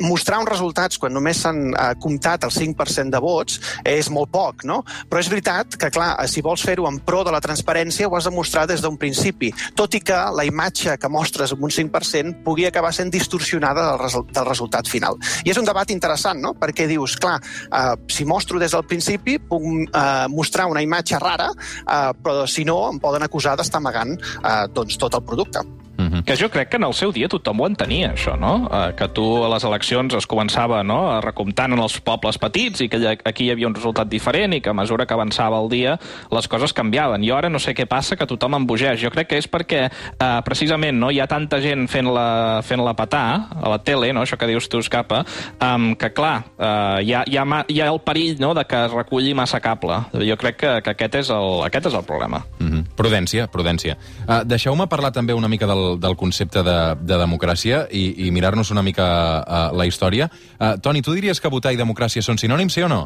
mostrar 0.00 0.40
uns 0.42 0.50
resultats 0.52 0.98
quan 0.98 1.14
només 1.14 1.42
s'han 1.42 1.72
eh, 1.72 1.88
comptat 2.02 2.46
el 2.46 2.54
5% 2.54 3.10
de 3.12 3.22
vots 3.22 3.58
és 3.88 4.10
molt 4.10 4.30
poc, 4.32 4.66
no? 4.68 4.82
Però 5.10 5.22
és 5.22 5.30
veritat 5.32 5.76
que, 5.78 5.90
clar, 5.94 6.14
si 6.30 6.42
vols 6.44 6.62
fer-ho 6.64 6.86
en 6.88 7.00
pro 7.02 7.22
de 7.26 7.34
la 7.34 7.42
transparència, 7.42 8.08
ho 8.08 8.16
has 8.16 8.28
de 8.28 8.34
mostrar 8.34 8.66
des 8.70 8.82
d'un 8.82 8.98
principi, 8.98 9.52
tot 9.78 9.94
i 9.94 10.02
que 10.02 10.18
la 10.34 10.46
imatge 10.46 10.96
que 10.98 11.10
mostres 11.12 11.52
amb 11.54 11.66
un 11.66 11.72
5% 11.74 12.42
pugui 12.46 12.66
acabar 12.68 12.92
sent 12.96 13.12
distorsionada 13.12 13.84
del, 13.90 14.00
result 14.00 14.32
del 14.32 14.48
resultat 14.48 14.88
final. 14.90 15.18
I 15.44 15.52
és 15.52 15.60
un 15.60 15.68
debat 15.68 15.90
interessant, 15.94 16.40
no? 16.42 16.54
Perquè 16.58 16.88
dius, 16.90 17.16
clar, 17.20 17.38
eh, 17.68 17.94
si 18.12 18.26
mostro 18.28 18.60
des 18.62 18.72
del 18.72 18.86
principi 18.88 19.38
puc 19.38 19.68
eh, 19.84 20.26
mostrar 20.32 20.68
una 20.72 20.82
imatge 20.84 21.20
rara, 21.22 21.50
eh, 21.52 22.10
però 22.22 22.46
si 22.48 22.66
no 22.68 22.80
em 22.90 23.00
poden 23.02 23.24
acusar 23.28 23.56
d'estar 23.58 23.82
amagant 23.82 24.16
eh, 24.16 24.66
doncs, 24.72 24.98
tot 25.00 25.20
el 25.20 25.24
producte. 25.28 25.64
Mm 25.96 26.08
-hmm. 26.08 26.24
Que 26.24 26.36
jo 26.36 26.48
crec 26.48 26.68
que 26.68 26.76
en 26.76 26.84
el 26.84 26.94
seu 26.94 27.12
dia 27.12 27.28
tothom 27.28 27.60
ho 27.60 27.66
entenia, 27.66 28.12
això, 28.14 28.38
no? 28.38 28.68
Eh, 28.72 28.94
que 28.94 29.08
tu 29.08 29.44
a 29.44 29.48
les 29.48 29.64
eleccions 29.64 30.14
es 30.14 30.26
començava 30.26 30.82
no? 30.82 31.10
a 31.10 31.20
recomptant 31.20 31.72
en 31.72 31.78
els 31.78 32.00
pobles 32.00 32.38
petits 32.38 32.80
i 32.80 32.88
que 32.88 33.18
aquí 33.24 33.44
hi 33.44 33.50
havia 33.50 33.66
un 33.66 33.74
resultat 33.74 34.08
diferent 34.08 34.54
i 34.54 34.60
que 34.60 34.70
a 34.70 34.72
mesura 34.72 35.06
que 35.06 35.14
avançava 35.14 35.60
el 35.60 35.68
dia 35.68 35.98
les 36.30 36.48
coses 36.48 36.72
canviaven. 36.72 37.24
I 37.24 37.30
ara 37.30 37.48
no 37.48 37.58
sé 37.58 37.74
què 37.74 37.86
passa, 37.86 38.16
que 38.16 38.26
tothom 38.26 38.54
embogeix. 38.54 39.00
Jo 39.00 39.10
crec 39.10 39.28
que 39.28 39.38
és 39.38 39.48
perquè 39.50 39.90
eh, 40.18 40.40
precisament 40.44 40.98
no 40.98 41.10
hi 41.10 41.20
ha 41.20 41.26
tanta 41.26 41.60
gent 41.60 41.88
fent-la 41.88 42.62
fent 42.62 42.80
-la 42.80 42.94
petar 42.94 43.48
a 43.62 43.68
la 43.68 43.78
tele, 43.78 44.12
no? 44.12 44.22
això 44.22 44.36
que 44.36 44.46
dius 44.46 44.68
tu, 44.68 44.78
Escapa, 44.78 45.24
um, 45.60 45.94
que 45.94 46.12
clar, 46.12 46.44
eh, 46.58 47.04
hi, 47.04 47.12
ha, 47.12 47.24
hi, 47.26 47.36
ha, 47.36 47.64
hi 47.68 47.80
ha 47.80 47.88
el 47.92 48.00
perill 48.00 48.40
no? 48.40 48.54
de 48.54 48.64
que 48.64 48.84
es 48.86 48.92
reculli 48.92 49.34
massa 49.34 49.60
cable. 49.60 50.00
Jo 50.12 50.36
crec 50.36 50.56
que, 50.56 50.72
que 50.82 50.94
aquest, 50.96 51.14
és 51.22 51.30
el, 51.30 51.62
aquest 51.68 51.86
és 51.86 51.94
el 51.94 52.04
problema. 52.08 52.42
Mm 52.58 52.70
-hmm. 52.70 52.84
Prudència, 52.96 53.48
prudència. 53.48 53.96
Uh, 54.26 54.42
Deixeu-me 54.44 54.86
parlar 54.86 55.12
també 55.12 55.34
una 55.34 55.48
mica 55.48 55.66
del, 55.66 55.81
del 56.00 56.16
concepte 56.20 56.62
de, 56.66 56.78
de 57.00 57.18
democràcia 57.20 57.86
i, 57.90 58.26
i 58.26 58.30
mirar-nos 58.34 58.72
una 58.74 58.84
mica 58.84 59.06
uh, 59.40 59.64
la 59.76 59.86
història. 59.88 60.30
Uh, 60.58 60.76
Toni, 60.82 61.02
tu 61.02 61.14
diries 61.16 61.40
que 61.40 61.52
votar 61.52 61.74
i 61.74 61.80
democràcia 61.80 62.24
són 62.24 62.40
sinònims, 62.40 62.78
sí 62.78 62.84
o 62.86 62.90
no? 62.92 63.04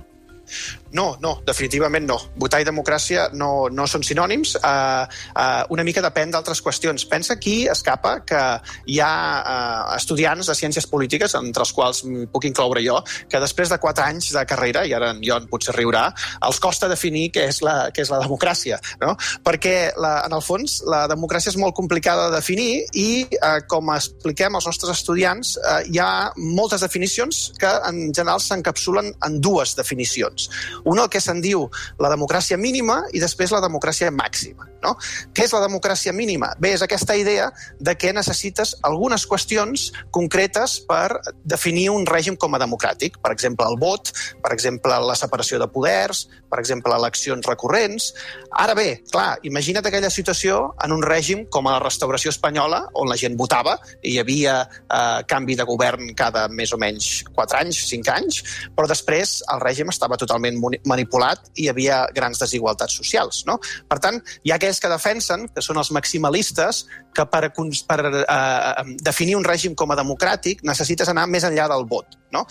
No, 0.97 1.17
no, 1.21 1.35
definitivament 1.45 2.07
no. 2.09 2.17
Votar 2.41 2.63
i 2.63 2.67
democràcia 2.67 3.27
no, 3.37 3.69
no 3.69 3.85
són 3.91 4.05
sinònims. 4.07 4.55
Uh, 4.57 5.05
uh, 5.35 5.65
una 5.75 5.85
mica 5.85 6.01
depèn 6.05 6.33
d'altres 6.33 6.63
qüestions. 6.65 7.05
Pensa 7.11 7.35
aquí, 7.37 7.57
escapa, 7.69 8.15
que 8.25 8.41
hi 8.89 8.97
ha 9.05 9.11
uh, 9.11 9.97
estudiants 9.99 10.49
de 10.49 10.57
ciències 10.57 10.89
polítiques, 10.89 11.35
entre 11.37 11.67
els 11.67 11.73
quals 11.77 12.01
puc 12.33 12.47
incloure 12.49 12.81
jo, 12.85 12.97
que 13.29 13.43
després 13.43 13.73
de 13.73 13.79
quatre 13.83 14.07
anys 14.07 14.31
de 14.33 14.45
carrera, 14.49 14.87
i 14.89 14.95
ara 14.97 15.11
en 15.13 15.21
Jon 15.27 15.51
potser 15.51 15.75
riurà, 15.77 16.07
els 16.49 16.61
costa 16.65 16.89
definir 16.89 17.27
què 17.35 17.45
és 17.51 17.61
la, 17.67 17.77
què 17.93 18.07
és 18.07 18.13
la 18.15 18.23
democràcia. 18.23 18.81
No? 19.03 19.13
Perquè, 19.45 19.77
la, 20.01 20.15
en 20.31 20.39
el 20.39 20.45
fons, 20.47 20.79
la 20.89 21.05
democràcia 21.13 21.53
és 21.53 21.61
molt 21.61 21.77
complicada 21.77 22.31
de 22.31 22.39
definir 22.39 22.71
i, 22.97 23.27
uh, 23.43 23.59
com 23.69 23.93
expliquem 23.93 24.57
als 24.57 24.71
nostres 24.71 24.97
estudiants, 24.97 25.57
uh, 25.61 25.83
hi 25.85 26.01
ha 26.01 26.33
moltes 26.41 26.87
definicions 26.87 27.51
que, 27.61 27.77
en 27.91 28.01
general, 28.15 28.41
s'encapsulen 28.41 29.13
en 29.27 29.41
dues 29.45 29.77
definicions 29.77 30.49
Un 30.87 31.01
el 31.03 31.11
que 31.11 31.21
se'n 31.23 31.43
diu 31.43 31.67
la 32.03 32.11
democràcia 32.13 32.59
mínima 32.61 33.01
i 33.13 33.23
després 33.23 33.53
la 33.55 33.63
democràcia 33.65 34.13
màxima. 34.15 34.69
No? 34.85 34.95
Què 35.35 35.47
és 35.47 35.55
la 35.55 35.63
democràcia 35.65 36.13
mínima? 36.15 36.53
Bé, 36.63 36.73
és 36.77 36.83
aquesta 36.85 37.17
idea 37.19 37.49
de 37.83 37.97
que 37.99 38.13
necessites 38.15 38.77
algunes 38.87 39.27
qüestions 39.27 39.89
concretes 40.15 40.79
per 40.87 41.19
definir 41.45 41.89
un 41.91 42.07
règim 42.07 42.37
com 42.39 42.55
a 42.55 42.61
democràtic. 42.63 43.19
Per 43.23 43.33
exemple, 43.35 43.67
el 43.67 43.79
vot, 43.83 44.13
per 44.43 44.53
exemple, 44.55 44.95
la 45.03 45.17
separació 45.19 45.59
de 45.59 45.69
poders, 45.73 46.27
per 46.51 46.61
exemple, 46.63 46.95
eleccions 46.95 47.47
recurrents. 47.49 48.13
Ara 48.55 48.77
bé, 48.79 49.03
clar, 49.11 49.41
imagina't 49.49 49.89
aquella 49.89 50.13
situació 50.13 50.61
en 50.85 50.95
un 50.95 51.03
règim 51.03 51.47
com 51.51 51.67
a 51.67 51.77
la 51.77 51.83
restauració 51.83 52.31
espanyola, 52.35 52.85
on 52.95 53.11
la 53.11 53.19
gent 53.19 53.37
votava 53.39 53.77
i 54.03 54.15
hi 54.15 54.21
havia 54.23 54.61
eh, 54.63 55.23
canvi 55.29 55.57
de 55.59 55.67
govern 55.69 56.13
cada 56.17 56.47
més 56.49 56.73
o 56.73 56.79
menys 56.81 57.25
4 57.35 57.61
anys, 57.65 57.83
5 57.91 58.13
anys, 58.15 58.41
però 58.77 58.89
després 58.91 59.41
el 59.53 59.63
règim 59.65 59.91
estava 59.93 60.19
totalment 60.21 60.59
manipulat 60.85 61.51
i 61.55 61.67
hi 61.67 61.71
havia 61.73 62.03
grans 62.15 62.41
desigualtats 62.43 62.97
socials. 63.01 63.43
No? 63.49 63.59
Per 63.89 63.99
tant, 64.03 64.21
hi 64.45 64.53
ha 64.53 64.59
aquells 64.61 64.81
que 64.83 64.93
defensen, 64.93 65.49
que 65.55 65.65
són 65.65 65.81
els 65.83 65.93
maximalistes, 65.95 66.85
que 67.17 67.25
per, 67.33 67.49
per 67.89 67.99
eh, 68.13 68.85
definir 69.03 69.37
un 69.39 69.45
règim 69.47 69.75
com 69.75 69.93
a 69.93 69.99
democràtic 69.99 70.63
necessites 70.69 71.09
anar 71.13 71.27
més 71.31 71.47
enllà 71.49 71.69
del 71.73 71.87
vot. 71.89 72.19
No? 72.35 72.43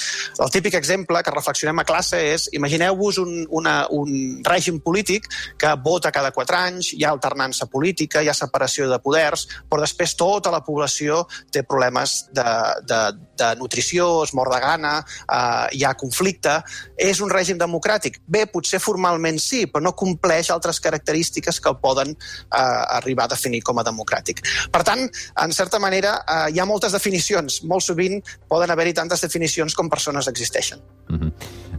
El 0.41 0.51
típic 0.54 0.78
exemple 0.80 1.19
que 1.23 1.34
reflexionem 1.34 1.82
a 1.82 1.86
classe 1.88 2.19
és, 2.32 2.47
imagineu-vos 2.58 3.19
un, 3.21 3.34
una, 3.60 3.75
un 3.93 4.41
règim 4.45 4.80
polític 4.82 5.28
que 5.62 5.73
vota 5.86 6.13
cada 6.15 6.32
quatre 6.36 6.58
anys, 6.58 6.93
hi 6.95 7.04
ha 7.06 7.12
alternança 7.13 7.67
política, 7.71 8.23
hi 8.23 8.32
ha 8.32 8.38
separació 8.38 8.89
de 8.89 8.99
poders, 9.04 9.45
però 9.69 9.84
després 9.84 10.15
tota 10.17 10.54
la 10.54 10.63
població 10.65 11.23
té 11.54 11.65
problemes 11.67 12.17
de, 12.34 12.47
de, 12.88 13.01
de 13.38 13.51
nutrició, 13.60 14.23
es 14.23 14.34
mor 14.38 14.49
de 14.54 14.62
gana, 14.63 14.95
eh, 15.25 15.67
hi 15.78 15.86
ha 15.86 15.95
conflicte. 15.99 16.58
És 16.97 17.21
un 17.21 17.32
règim 17.32 17.60
democràtic? 17.62 18.05
Bé, 18.28 18.46
potser 18.52 18.80
formalment 18.84 19.39
sí, 19.41 19.65
però 19.72 19.84
no 19.84 19.96
compleix 19.98 20.52
altres 20.54 20.80
característiques 20.84 21.60
que 21.60 21.72
el 21.72 21.78
poden 21.82 22.15
eh, 22.15 22.63
arribar 23.00 23.26
a 23.26 23.34
definir 23.36 23.62
com 23.65 23.80
a 23.80 23.86
democràtic. 23.88 24.44
Per 24.72 24.84
tant, 24.88 25.06
en 25.44 25.56
certa 25.56 25.80
manera, 25.80 26.18
eh, 26.24 26.41
hi 26.56 26.60
ha 26.60 26.65
moltes 26.70 26.96
definicions. 26.96 27.62
Molt 27.70 27.86
sovint 27.86 28.22
poden 28.50 28.72
haver-hi 28.72 28.94
tantes 28.94 29.22
definicions 29.22 29.76
com 29.76 29.89
persones 29.89 30.28
existeixen. 30.28 30.82
Mm 31.10 31.20
-hmm. 31.20 31.32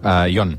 uh, 0.05 0.27
Ion, 0.31 0.59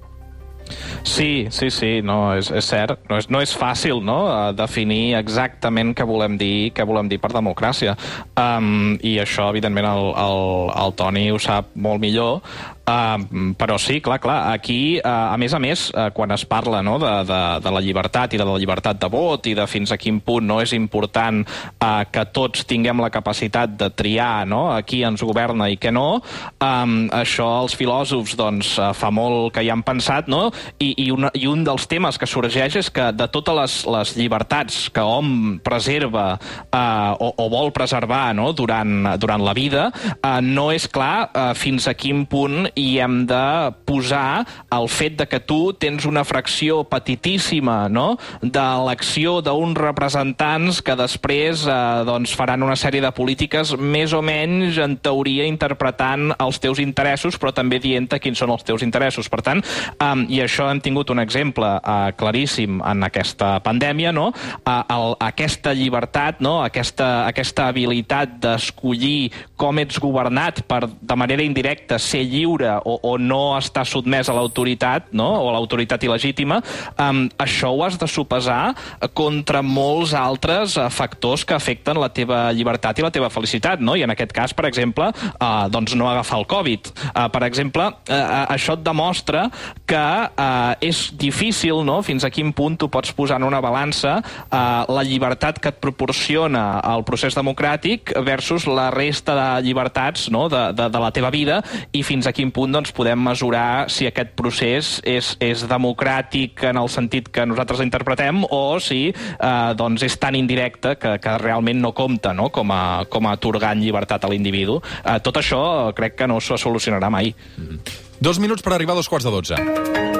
Sí, 1.03 1.47
sí, 1.49 1.69
sí, 1.71 2.01
no, 2.03 2.35
és, 2.35 2.49
és 2.51 2.65
cert. 2.67 2.99
No 3.09 3.17
és, 3.21 3.29
no 3.31 3.41
és 3.43 3.53
fàcil 3.57 4.01
no, 4.03 4.17
definir 4.57 5.15
exactament 5.19 5.93
què 5.97 6.05
volem 6.07 6.37
dir 6.39 6.71
què 6.75 6.85
volem 6.87 7.09
dir 7.11 7.19
per 7.23 7.31
democràcia. 7.33 7.95
Um, 8.35 8.97
I 9.01 9.17
això, 9.23 9.49
evidentment, 9.53 9.87
el, 9.87 10.11
el, 10.25 10.41
el 10.83 10.97
Toni 10.99 11.29
ho 11.31 11.39
sap 11.41 11.71
molt 11.75 12.03
millor. 12.03 12.41
Uh, 12.87 13.51
però 13.59 13.75
sí, 13.75 13.97
clar, 13.99 14.15
clar, 14.23 14.53
aquí, 14.55 14.95
uh, 15.01 15.33
a 15.33 15.35
més 15.35 15.51
a 15.51 15.59
més, 15.59 15.89
uh, 15.91 16.07
quan 16.15 16.31
es 16.31 16.45
parla 16.47 16.79
no, 16.79 16.93
de, 17.01 17.09
de, 17.27 17.39
de 17.59 17.71
la 17.75 17.81
llibertat 17.83 18.31
i 18.31 18.39
de 18.39 18.45
la 18.47 18.53
llibertat 18.55 19.01
de 19.01 19.09
vot 19.11 19.49
i 19.51 19.55
de 19.57 19.65
fins 19.67 19.91
a 19.91 19.97
quin 19.99 20.21
punt 20.23 20.47
no 20.47 20.61
és 20.63 20.71
important 20.71 21.41
uh, 21.43 22.05
que 22.07 22.23
tots 22.31 22.63
tinguem 22.69 23.01
la 23.03 23.09
capacitat 23.11 23.73
de 23.75 23.89
triar 23.91 24.47
no, 24.47 24.69
a 24.71 24.77
qui 24.87 25.01
ens 25.03 25.19
governa 25.19 25.67
i 25.67 25.75
què 25.75 25.91
no, 25.91 26.21
um, 26.63 26.93
això 27.11 27.49
els 27.65 27.75
filòsofs 27.75 28.37
doncs, 28.39 28.69
uh, 28.79 28.93
fa 28.95 29.11
molt 29.11 29.51
que 29.57 29.65
hi 29.67 29.73
han 29.73 29.83
pensat, 29.83 30.31
no? 30.31 30.45
I, 30.79 30.93
i, 30.95 31.09
una, 31.11 31.33
i 31.35 31.43
un 31.51 31.67
dels 31.67 31.89
temes 31.91 32.15
que 32.15 32.31
sorgeix 32.31 32.79
és 32.79 32.91
que 32.93 33.09
de 33.11 33.27
totes 33.35 33.59
les, 33.59 33.77
les 33.97 34.15
llibertats 34.21 34.79
que 34.95 35.03
hom 35.03 35.59
preserva 35.59 36.37
uh, 36.39 37.19
o, 37.19 37.33
o 37.35 37.51
vol 37.51 37.75
preservar 37.75 38.31
no, 38.39 38.53
durant, 38.55 39.11
durant 39.19 39.43
la 39.43 39.57
vida, 39.59 39.89
uh, 40.21 40.39
no 40.39 40.69
és 40.71 40.87
clar 40.87 41.27
uh, 41.27 41.51
fins 41.51 41.91
a 41.91 41.97
quin 41.99 42.23
punt 42.31 42.71
hi 42.77 42.99
hem 43.01 43.23
de 43.27 43.73
posar 43.87 44.45
el 44.73 44.87
fet 44.91 45.17
de 45.17 45.25
que 45.29 45.39
tu 45.41 45.73
tens 45.73 46.05
una 46.05 46.23
fracció 46.27 46.83
petitíssima 46.87 47.87
no? 47.89 48.17
de 48.41 48.65
l'acció 48.85 49.39
d'uns 49.41 49.77
representants 49.79 50.81
que 50.85 50.95
després 50.99 51.65
eh, 51.65 51.77
doncs 52.07 52.35
faran 52.37 52.65
una 52.65 52.77
sèrie 52.79 53.01
de 53.03 53.11
polítiques 53.15 53.73
més 53.77 54.13
o 54.13 54.21
menys, 54.21 54.77
en 54.83 54.97
teoria, 55.01 55.47
interpretant 55.49 56.31
els 56.37 56.61
teus 56.61 56.81
interessos, 56.83 57.39
però 57.41 57.53
també 57.55 57.81
dient 57.83 58.07
quins 58.21 58.39
són 58.39 58.53
els 58.53 58.63
teus 58.63 58.83
interessos. 58.85 59.27
Per 59.29 59.41
tant, 59.43 59.59
eh, 59.61 60.13
i 60.31 60.41
això 60.43 60.69
hem 60.71 60.81
tingut 60.83 61.09
un 61.13 61.21
exemple 61.23 61.67
eh, 61.77 61.97
claríssim 62.19 62.81
en 62.85 63.07
aquesta 63.07 63.57
pandèmia, 63.65 64.13
no? 64.15 64.29
Eh, 64.61 64.77
el, 64.93 65.17
aquesta 65.27 65.73
llibertat, 65.73 66.41
no? 66.45 66.59
aquesta, 66.63 67.25
aquesta 67.27 67.67
habilitat 67.71 68.37
d'escollir 68.43 69.31
com 69.57 69.81
ets 69.81 69.99
governat 70.01 70.63
per, 70.69 70.85
de 70.87 71.17
manera 71.19 71.45
indirecta, 71.45 71.97
ser 72.01 72.23
lliure 72.27 72.66
o, 72.83 72.97
o 73.01 73.15
no 73.17 73.57
està 73.57 73.85
sotmès 73.87 74.29
a 74.29 74.35
l'autoritat, 74.37 75.11
no? 75.17 75.29
o 75.41 75.49
a 75.49 75.55
l'autoritat 75.55 76.03
il·legítima, 76.07 76.59
um, 76.99 77.25
això 77.41 77.71
ho 77.73 77.83
has 77.85 77.97
de 77.99 78.09
sopesar 78.09 78.73
contra 79.17 79.63
molts 79.65 80.13
altres 80.17 80.77
uh, 80.77 80.87
factors 80.93 81.45
que 81.47 81.55
afecten 81.57 81.99
la 82.01 82.09
teva 82.13 82.47
llibertat 82.55 82.99
i 82.99 83.05
la 83.05 83.13
teva 83.13 83.31
felicitat, 83.33 83.81
no? 83.83 83.95
I 83.97 84.05
en 84.05 84.13
aquest 84.13 84.33
cas, 84.35 84.53
per 84.57 84.67
exemple, 84.69 85.09
uh, 85.11 85.67
doncs 85.71 85.95
no 85.97 86.09
agafar 86.09 86.41
el 86.41 86.47
Covid. 86.49 86.91
Uh, 87.07 87.27
per 87.33 87.43
exemple, 87.47 87.87
uh, 87.87 88.45
això 88.53 88.77
et 88.77 88.85
demostra 88.85 89.47
que 89.87 90.05
uh, 90.27 90.73
és 90.83 91.07
difícil, 91.17 91.83
no?, 91.87 91.99
fins 92.05 92.23
a 92.23 92.31
quin 92.33 92.53
punt 92.55 92.77
tu 92.79 92.89
pots 92.91 93.11
posar 93.15 93.39
en 93.41 93.47
una 93.47 93.61
balança 93.63 94.17
uh, 94.21 94.85
la 94.87 95.03
llibertat 95.05 95.59
que 95.61 95.71
et 95.73 95.79
proporciona 95.83 96.79
el 96.93 97.03
procés 97.07 97.35
democràtic 97.37 98.13
versus 98.25 98.67
la 98.69 98.89
resta 98.93 99.35
de 99.37 99.47
llibertats 99.67 100.27
no? 100.33 100.47
de, 100.51 100.63
de, 100.77 100.89
de 100.93 101.01
la 101.03 101.11
teva 101.15 101.31
vida 101.33 101.61
i 101.95 102.03
fins 102.07 102.27
a 102.27 102.33
quin 102.35 102.51
punt 102.57 102.73
doncs, 102.73 102.93
podem 102.95 103.21
mesurar 103.21 103.87
si 103.93 104.07
aquest 104.09 104.33
procés 104.39 104.97
és, 105.05 105.35
és 105.43 105.65
democràtic 105.69 106.65
en 106.71 106.81
el 106.81 106.89
sentit 106.89 107.29
que 107.33 107.45
nosaltres 107.45 107.83
l'interpretem 107.83 108.43
o 108.49 108.79
si 108.83 109.01
eh, 109.11 109.71
doncs 109.77 110.07
és 110.07 110.17
tan 110.21 110.37
indirecte 110.39 110.95
que, 110.97 111.17
que 111.21 111.37
realment 111.43 111.81
no 111.83 111.93
compta 111.97 112.33
no? 112.33 112.49
com, 112.53 112.73
a, 112.73 113.05
com 113.11 113.29
a 113.29 113.37
atorgant 113.37 113.81
llibertat 113.83 114.25
a 114.25 114.31
l'individu. 114.31 114.79
Eh, 115.03 115.19
tot 115.25 115.37
això 115.37 115.61
crec 115.97 116.17
que 116.17 116.29
no 116.29 116.41
se 116.41 116.57
solucionarà 116.57 117.11
mai. 117.13 117.33
Mm 117.57 117.67
-hmm. 117.67 118.03
Dos 118.19 118.39
minuts 118.39 118.63
per 118.63 118.73
arribar 118.73 118.93
a 118.93 119.01
dos 119.01 119.09
quarts 119.09 119.25
de 119.25 119.31
dotze. 119.31 120.16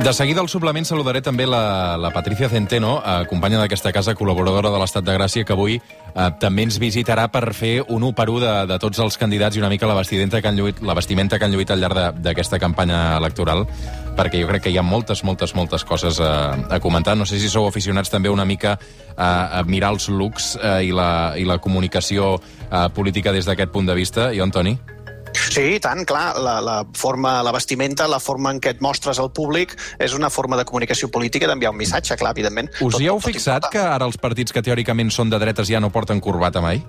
De 0.00 0.14
seguida 0.14 0.40
al 0.40 0.48
suplement 0.48 0.86
saludaré 0.88 1.20
també 1.20 1.44
la, 1.44 1.98
la 2.00 2.08
Patricia 2.08 2.48
Centeno, 2.48 2.94
eh, 3.04 3.26
companya 3.28 3.58
d'aquesta 3.60 3.90
casa, 3.92 4.14
col·laboradora 4.16 4.70
de 4.72 4.78
l'Estat 4.80 5.04
de 5.04 5.12
Gràcia, 5.12 5.44
que 5.44 5.52
avui 5.52 5.74
eh, 5.76 6.28
també 6.40 6.64
ens 6.64 6.78
visitarà 6.80 7.26
per 7.28 7.42
fer 7.52 7.82
un 7.82 8.06
1 8.08 8.14
per 8.16 8.26
1 8.32 8.40
de, 8.40 8.54
de 8.70 8.78
tots 8.80 9.02
els 9.04 9.20
candidats 9.20 9.58
i 9.58 9.60
una 9.60 9.68
mica 9.68 9.90
la 9.90 9.98
vestimenta 9.98 10.40
que 10.40 10.48
han 10.48 10.56
lluït, 10.56 10.80
la 10.80 10.96
vestimenta 10.96 11.36
que 11.36 11.44
han 11.44 11.52
lluït 11.52 11.68
al 11.74 11.84
llarg 11.84 12.16
d'aquesta 12.16 12.56
campanya 12.58 13.18
electoral, 13.18 13.66
perquè 14.16 14.40
jo 14.40 14.48
crec 14.48 14.64
que 14.64 14.72
hi 14.72 14.78
ha 14.80 14.86
moltes, 14.86 15.20
moltes, 15.20 15.52
moltes 15.54 15.84
coses 15.84 16.16
a, 16.24 16.32
a 16.56 16.80
comentar. 16.80 17.12
No 17.20 17.28
sé 17.28 17.36
si 17.36 17.52
sou 17.52 17.68
aficionats 17.68 18.08
també 18.08 18.32
una 18.32 18.48
mica 18.48 18.78
a, 19.18 19.60
a 19.60 19.62
mirar 19.68 19.92
els 19.98 20.08
looks 20.08 20.54
eh, 20.56 20.78
i, 20.88 20.96
la, 20.96 21.36
i 21.36 21.44
la 21.44 21.60
comunicació 21.60 22.38
eh, 22.38 22.88
política 22.96 23.36
des 23.36 23.44
d'aquest 23.44 23.76
punt 23.76 23.92
de 23.92 24.00
vista. 24.00 24.30
Jo, 24.32 24.48
Antoni? 24.48 24.78
Sí, 25.34 25.64
i 25.76 25.80
tant, 25.82 26.04
clar. 26.06 26.36
La, 26.42 26.60
la 26.62 26.76
forma, 26.96 27.40
la 27.42 27.52
vestimenta, 27.54 28.06
la 28.10 28.20
forma 28.22 28.52
en 28.54 28.60
què 28.62 28.74
et 28.76 28.80
mostres 28.84 29.18
al 29.22 29.32
públic 29.34 29.76
és 29.98 30.14
una 30.14 30.30
forma 30.30 30.56
de 30.58 30.64
comunicació 30.68 31.10
política 31.10 31.48
d'enviar 31.50 31.72
un 31.74 31.78
missatge, 31.80 32.16
clar, 32.20 32.32
evidentment. 32.36 32.70
Us 32.80 32.94
Tot- 32.94 33.02
hi 33.02 33.08
heu 33.10 33.18
tot 33.20 33.30
fixat 33.32 33.64
importa. 33.64 33.72
que 33.74 33.84
ara 33.96 34.06
els 34.06 34.18
partits 34.18 34.52
que 34.52 34.62
teòricament 34.62 35.10
són 35.10 35.30
de 35.30 35.38
dretes 35.42 35.68
ja 35.70 35.80
no 35.80 35.90
porten 35.90 36.20
corbata 36.20 36.60
mai? 36.62 36.82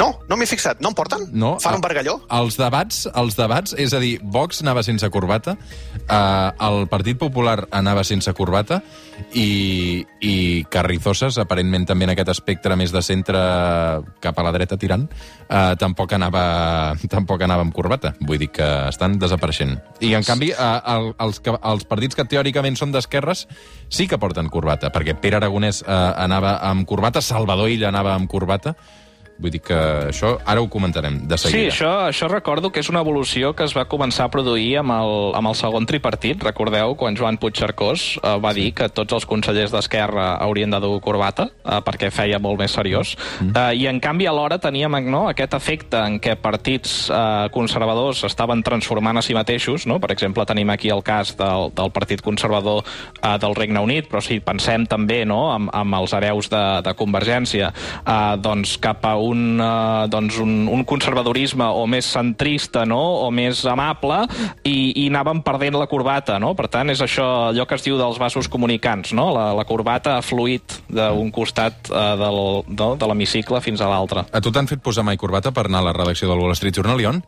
No, 0.00 0.08
no 0.28 0.38
m'he 0.38 0.46
fixat. 0.48 0.80
No 0.84 0.90
em 0.92 0.96
porten? 0.96 1.26
No. 1.32 1.54
Fan 1.62 1.78
un 1.78 1.84
bargalló? 1.84 2.18
Els 2.34 2.58
debats, 2.60 3.04
els 3.14 3.36
debats, 3.38 3.74
és 3.80 3.94
a 3.94 4.00
dir, 4.02 4.16
Vox 4.22 4.62
anava 4.64 4.82
sense 4.86 5.08
corbata, 5.14 5.56
eh, 6.04 6.66
el 6.68 6.88
Partit 6.90 7.18
Popular 7.20 7.64
anava 7.74 8.04
sense 8.04 8.32
corbata 8.36 8.80
i, 9.38 10.04
i 10.24 10.34
Carrizoses, 10.70 11.38
aparentment 11.42 11.86
també 11.88 12.08
en 12.08 12.14
aquest 12.14 12.32
espectre 12.34 12.76
més 12.78 12.92
de 12.94 13.02
centre 13.04 13.40
cap 14.24 14.38
a 14.38 14.46
la 14.46 14.52
dreta 14.54 14.78
tirant, 14.80 15.06
eh, 15.48 15.74
tampoc, 15.80 16.16
anava, 16.16 16.44
tampoc 17.14 17.46
anava 17.46 17.66
amb 17.66 17.74
corbata. 17.74 18.14
Vull 18.24 18.40
dir 18.42 18.50
que 18.54 18.70
estan 18.88 19.18
desapareixent. 19.20 19.76
I, 20.00 20.14
en 20.18 20.26
canvi, 20.26 20.50
eh, 20.52 20.74
el, 20.96 21.12
els, 21.26 21.40
que, 21.44 21.54
els 21.54 21.86
partits 21.88 22.18
que 22.18 22.26
teòricament 22.28 22.78
són 22.80 22.94
d'esquerres 22.94 23.46
sí 23.92 24.08
que 24.10 24.18
porten 24.20 24.50
corbata, 24.52 24.90
perquè 24.94 25.16
Pere 25.20 25.38
Aragonès 25.40 25.82
eh, 25.84 25.94
anava 26.26 26.58
amb 26.66 26.86
corbata, 26.88 27.22
Salvador 27.24 27.70
Illa 27.72 27.90
anava 27.92 28.14
amb 28.18 28.30
corbata, 28.30 28.74
Vull 29.38 29.50
dir 29.50 29.60
que 29.66 29.74
això 30.12 30.36
ara 30.46 30.62
ho 30.62 30.68
comentarem 30.70 31.16
de 31.26 31.36
Sí, 31.38 31.48
seguida. 31.48 31.70
això, 31.72 31.92
això 32.08 32.28
recordo 32.30 32.70
que 32.70 32.80
és 32.80 32.88
una 32.88 33.00
evolució 33.00 33.52
que 33.54 33.64
es 33.64 33.74
va 33.76 33.84
començar 33.90 34.26
a 34.26 34.30
produir 34.30 34.78
amb 34.78 34.92
el, 34.94 35.34
amb 35.34 35.48
el 35.50 35.54
segon 35.58 35.86
tripartit. 35.86 36.42
Recordeu 36.42 36.94
quan 36.94 37.16
Joan 37.16 37.36
Puigcercós 37.38 38.18
eh, 38.22 38.38
va 38.38 38.52
dir 38.54 38.72
que 38.72 38.88
tots 38.88 39.12
els 39.12 39.26
consellers 39.26 39.72
d'Esquerra 39.74 40.36
haurien 40.36 40.70
de 40.70 40.78
dur 40.80 41.00
corbata 41.02 41.48
eh, 41.64 41.80
perquè 41.82 42.12
feia 42.14 42.38
molt 42.38 42.60
més 42.62 42.70
seriós. 42.70 43.16
Mm. 43.40 43.50
Eh, 43.56 43.74
I 43.82 43.86
en 43.90 43.98
canvi 44.00 44.28
alhora 44.30 44.58
teníem 44.62 44.94
no, 45.10 45.24
aquest 45.28 45.54
efecte 45.58 45.98
en 45.98 46.20
què 46.22 46.36
partits 46.36 47.10
eh, 47.10 47.48
conservadors 47.50 48.22
estaven 48.24 48.62
transformant 48.62 49.18
a 49.18 49.22
si 49.22 49.34
mateixos. 49.34 49.86
No? 49.90 49.98
Per 49.98 50.12
exemple, 50.14 50.46
tenim 50.46 50.70
aquí 50.70 50.90
el 50.94 51.02
cas 51.02 51.34
del, 51.36 51.72
del 51.74 51.90
Partit 51.90 52.22
Conservador 52.22 52.84
eh, 53.20 53.34
del 53.42 53.54
Regne 53.58 53.80
Unit, 53.82 54.06
però 54.08 54.22
si 54.22 54.38
pensem 54.38 54.86
també 54.86 55.24
no, 55.26 55.50
amb, 55.52 55.74
amb 55.74 55.98
els 55.98 56.14
hereus 56.14 56.48
de, 56.52 56.62
de 56.86 56.94
Convergència 56.94 57.72
eh, 57.74 58.36
doncs 58.38 58.78
cap 58.78 59.04
a 59.04 59.16
un, 59.28 59.60
eh, 59.60 60.06
doncs 60.12 60.38
un, 60.42 60.66
un 60.72 60.84
conservadorisme 60.88 61.66
o 61.66 61.86
més 61.90 62.08
centrista 62.14 62.84
no? 62.88 63.00
o 63.26 63.30
més 63.34 63.64
amable 63.70 64.22
i, 64.62 64.92
i 65.04 65.06
anàvem 65.10 65.42
perdent 65.46 65.78
la 65.80 65.88
corbata. 65.90 66.38
No? 66.42 66.54
Per 66.58 66.68
tant, 66.72 66.92
és 66.92 67.02
això 67.04 67.28
allò 67.50 67.68
que 67.68 67.78
es 67.78 67.86
diu 67.86 67.98
dels 68.00 68.20
vasos 68.20 68.50
comunicants. 68.52 69.14
No? 69.16 69.30
La, 69.34 69.50
la 69.56 69.66
corbata 69.68 70.18
ha 70.18 70.24
fluït 70.24 70.80
d'un 70.88 71.30
costat 71.34 71.90
eh, 71.90 72.08
del, 72.20 72.42
no? 72.68 72.94
de 73.00 73.10
l'hemicicle 73.10 73.62
fins 73.64 73.84
a 73.84 73.90
l'altre. 73.90 74.26
A 74.30 74.44
tu 74.44 74.52
t'han 74.54 74.70
fet 74.70 74.84
posar 74.84 75.06
mai 75.06 75.20
corbata 75.20 75.54
per 75.54 75.68
anar 75.68 75.84
a 75.84 75.90
la 75.90 75.96
redacció 75.96 76.30
del 76.30 76.42
Wall 76.42 76.56
Street 76.58 76.76
Journal, 76.76 77.00
Ion? 77.00 77.24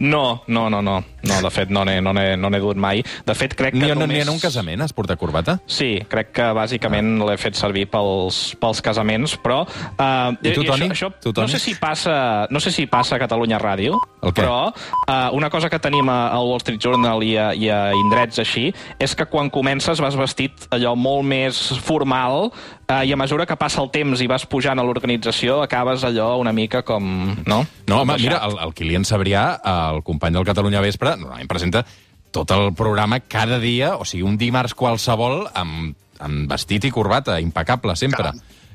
No, 0.00 0.42
no, 0.46 0.68
no, 0.70 0.82
no. 0.82 1.02
No, 1.22 1.36
de 1.38 1.50
fet, 1.54 1.70
no 1.70 1.84
n'he 1.86 2.00
no 2.02 2.12
no 2.12 2.50
dut 2.58 2.76
mai. 2.76 3.02
De 3.26 3.34
fet, 3.34 3.54
crec 3.54 3.74
que 3.76 3.78
Ni, 3.78 3.90
només... 3.94 4.16
ni 4.16 4.22
en 4.24 4.30
un 4.32 4.40
casament 4.42 4.82
has 4.82 4.92
portat 4.92 5.18
corbata? 5.20 5.58
Sí, 5.70 6.00
crec 6.10 6.32
que 6.34 6.48
bàsicament 6.56 7.14
l'he 7.22 7.36
fet 7.38 7.54
servir 7.58 7.86
pels, 7.92 8.56
pels 8.60 8.82
casaments, 8.82 9.36
però... 9.42 9.62
Uh, 9.94 10.34
I 10.42 10.54
tu, 10.56 10.64
Toni? 10.66 10.90
Això, 10.90 11.12
Tu, 11.14 11.30
això, 11.30 11.34
Toni? 11.36 11.46
No 11.46 11.52
sé 11.54 11.60
si 11.62 11.76
passa, 11.78 12.16
no 12.50 12.60
sé 12.62 12.72
si 12.74 12.86
passa 12.90 13.16
a 13.16 13.22
Catalunya 13.22 13.60
Ràdio, 13.62 14.00
El 14.22 14.32
què? 14.32 14.42
però 14.42 14.72
uh, 14.72 15.30
una 15.36 15.50
cosa 15.50 15.70
que 15.70 15.78
tenim 15.82 16.10
al 16.10 16.48
Wall 16.48 16.62
Street 16.64 16.82
Journal 16.82 17.22
i 17.22 17.36
a, 17.38 17.52
i 17.54 17.70
a 17.70 17.80
indrets 17.94 18.42
així 18.42 18.68
és 18.98 19.14
que 19.18 19.26
quan 19.30 19.50
comences 19.52 20.02
vas 20.02 20.18
vestit 20.18 20.66
allò 20.74 20.96
molt 20.98 21.26
més 21.28 21.62
formal 21.86 22.50
uh, 22.92 23.00
i 23.08 23.12
a 23.12 23.18
mesura 23.18 23.46
que 23.48 23.56
passa 23.56 23.80
el 23.82 23.90
temps 23.94 24.20
i 24.20 24.28
vas 24.30 24.44
pujant 24.46 24.78
a 24.78 24.84
l'organització 24.86 25.62
acabes 25.64 26.04
allò 26.04 26.34
una 26.40 26.52
mica 26.52 26.84
com... 26.86 27.04
No, 27.48 27.62
No, 27.88 28.02
home, 28.02 28.16
mira, 28.20 28.38
el, 28.46 28.58
el 28.62 28.72
Kilian 28.76 29.04
Sabrià, 29.08 29.46
el 29.68 30.02
company 30.06 30.36
del 30.36 30.46
Catalunya 30.48 30.80
Vespre, 30.84 31.16
normalment 31.18 31.50
presenta 31.50 31.84
tot 32.32 32.50
el 32.54 32.72
programa 32.74 33.20
cada 33.20 33.58
dia, 33.60 33.96
o 34.00 34.06
sigui, 34.08 34.24
un 34.24 34.38
dimarts 34.40 34.74
qualsevol, 34.78 35.44
amb, 35.52 35.92
amb 36.22 36.48
vestit 36.50 36.86
i 36.88 36.92
corbata, 36.94 37.38
impecable, 37.42 37.94
sempre. 37.98 38.32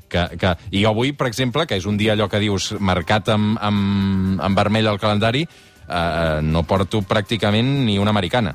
Que, 0.08 0.24
que, 0.40 0.54
I 0.72 0.84
avui, 0.88 1.12
per 1.12 1.26
exemple, 1.28 1.66
que 1.68 1.76
és 1.76 1.88
un 1.88 1.98
dia 2.00 2.14
allò 2.14 2.30
que 2.30 2.40
dius 2.40 2.70
marcat 2.80 3.28
amb, 3.34 3.58
amb, 3.60 4.38
amb 4.40 4.62
vermell 4.62 4.88
al 4.88 5.00
calendari, 5.02 5.42
eh, 5.44 6.38
no 6.44 6.62
porto 6.68 7.02
pràcticament 7.02 7.74
ni 7.84 7.98
una 7.98 8.14
americana. 8.14 8.54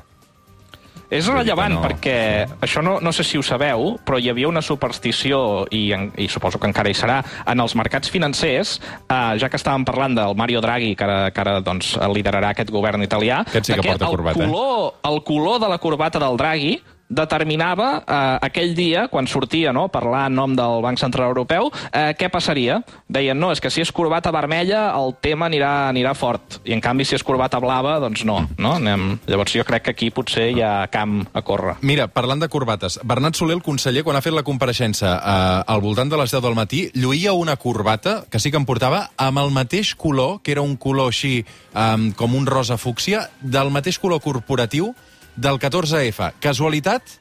És 1.14 1.28
que 1.28 1.34
rellevant 1.36 1.74
no. 1.76 1.82
perquè, 1.84 2.16
això 2.64 2.82
no, 2.82 2.96
no 3.00 3.12
sé 3.14 3.22
si 3.24 3.38
ho 3.38 3.42
sabeu, 3.46 3.94
però 4.04 4.18
hi 4.18 4.28
havia 4.32 4.48
una 4.50 4.62
superstició, 4.62 5.66
i, 5.70 5.92
en- 5.94 6.10
i 6.18 6.28
suposo 6.28 6.58
que 6.58 6.66
encara 6.66 6.90
hi 6.90 6.96
serà, 6.98 7.20
en 7.46 7.60
els 7.62 7.74
mercats 7.78 8.10
financers, 8.10 8.80
eh, 9.08 9.38
ja 9.40 9.48
que 9.50 9.56
estàvem 9.60 9.84
parlant 9.86 10.14
del 10.18 10.34
Mario 10.36 10.60
Draghi, 10.64 10.94
que 10.96 11.04
ara, 11.06 11.30
que 11.30 11.40
ara 11.44 11.60
doncs, 11.64 11.94
liderarà 12.14 12.50
aquest 12.54 12.70
govern 12.74 13.02
italià, 13.06 13.42
Aquest 13.46 13.66
sí 13.70 13.74
que 13.74 13.80
de 13.82 13.88
porta 13.88 14.04
el 14.08 14.10
corbata, 14.16 14.42
eh? 14.44 14.48
color, 14.50 14.94
el 15.12 15.22
color 15.24 15.60
de 15.60 15.68
la 15.68 15.78
corbata 15.78 16.18
del 16.18 16.36
Draghi 16.36 16.74
determinava 17.14 17.88
eh, 18.02 18.38
aquell 18.48 18.74
dia, 18.76 19.06
quan 19.12 19.28
sortia 19.30 19.72
no, 19.72 19.86
parlar 19.92 20.26
en 20.28 20.36
nom 20.38 20.54
del 20.56 20.82
Banc 20.84 21.00
Central 21.00 21.30
Europeu, 21.32 21.70
eh, 21.90 22.12
què 22.18 22.30
passaria. 22.32 22.80
Deien, 23.08 23.38
no, 23.38 23.52
és 23.54 23.62
que 23.62 23.70
si 23.72 23.82
és 23.84 23.92
corbata 23.94 24.32
vermella 24.34 24.86
el 24.98 25.14
tema 25.22 25.48
anirà, 25.48 25.72
anirà 25.90 26.14
fort, 26.18 26.60
i 26.66 26.74
en 26.76 26.82
canvi 26.84 27.06
si 27.06 27.16
és 27.16 27.24
corbata 27.24 27.60
blava, 27.62 27.96
doncs 28.02 28.24
no. 28.28 28.40
no? 28.58 28.76
Anem... 28.80 29.14
Llavors 29.30 29.54
jo 29.54 29.64
crec 29.66 29.86
que 29.86 29.94
aquí 29.94 30.10
potser 30.14 30.48
hi 30.52 30.60
ha 30.64 30.86
camp 30.92 31.22
a 31.32 31.42
córrer. 31.46 31.76
Mira, 31.86 32.08
parlant 32.12 32.42
de 32.42 32.50
corbates, 32.52 32.98
Bernat 33.06 33.38
Soler, 33.38 33.56
el 33.58 33.64
conseller, 33.64 34.04
quan 34.06 34.18
ha 34.18 34.24
fet 34.24 34.34
la 34.34 34.44
compareixença 34.46 35.14
eh, 35.16 35.72
al 35.72 35.82
voltant 35.84 36.10
de 36.10 36.20
les 36.20 36.34
10 36.34 36.44
del 36.44 36.58
matí, 36.58 36.84
lluïa 36.98 37.34
una 37.38 37.56
corbata, 37.60 38.22
que 38.30 38.40
sí 38.42 38.52
que 38.52 38.60
em 38.60 38.66
portava, 38.68 39.08
amb 39.16 39.42
el 39.42 39.54
mateix 39.54 39.94
color, 39.94 40.40
que 40.42 40.54
era 40.56 40.64
un 40.64 40.76
color 40.80 41.12
així 41.12 41.38
eh, 41.44 42.12
com 42.18 42.36
un 42.36 42.46
rosa 42.50 42.78
fúcsia, 42.80 43.28
del 43.40 43.72
mateix 43.74 44.00
color 44.02 44.22
corporatiu 44.24 44.92
del 45.36 45.58
14F. 45.58 46.32
Casualitat? 46.40 47.18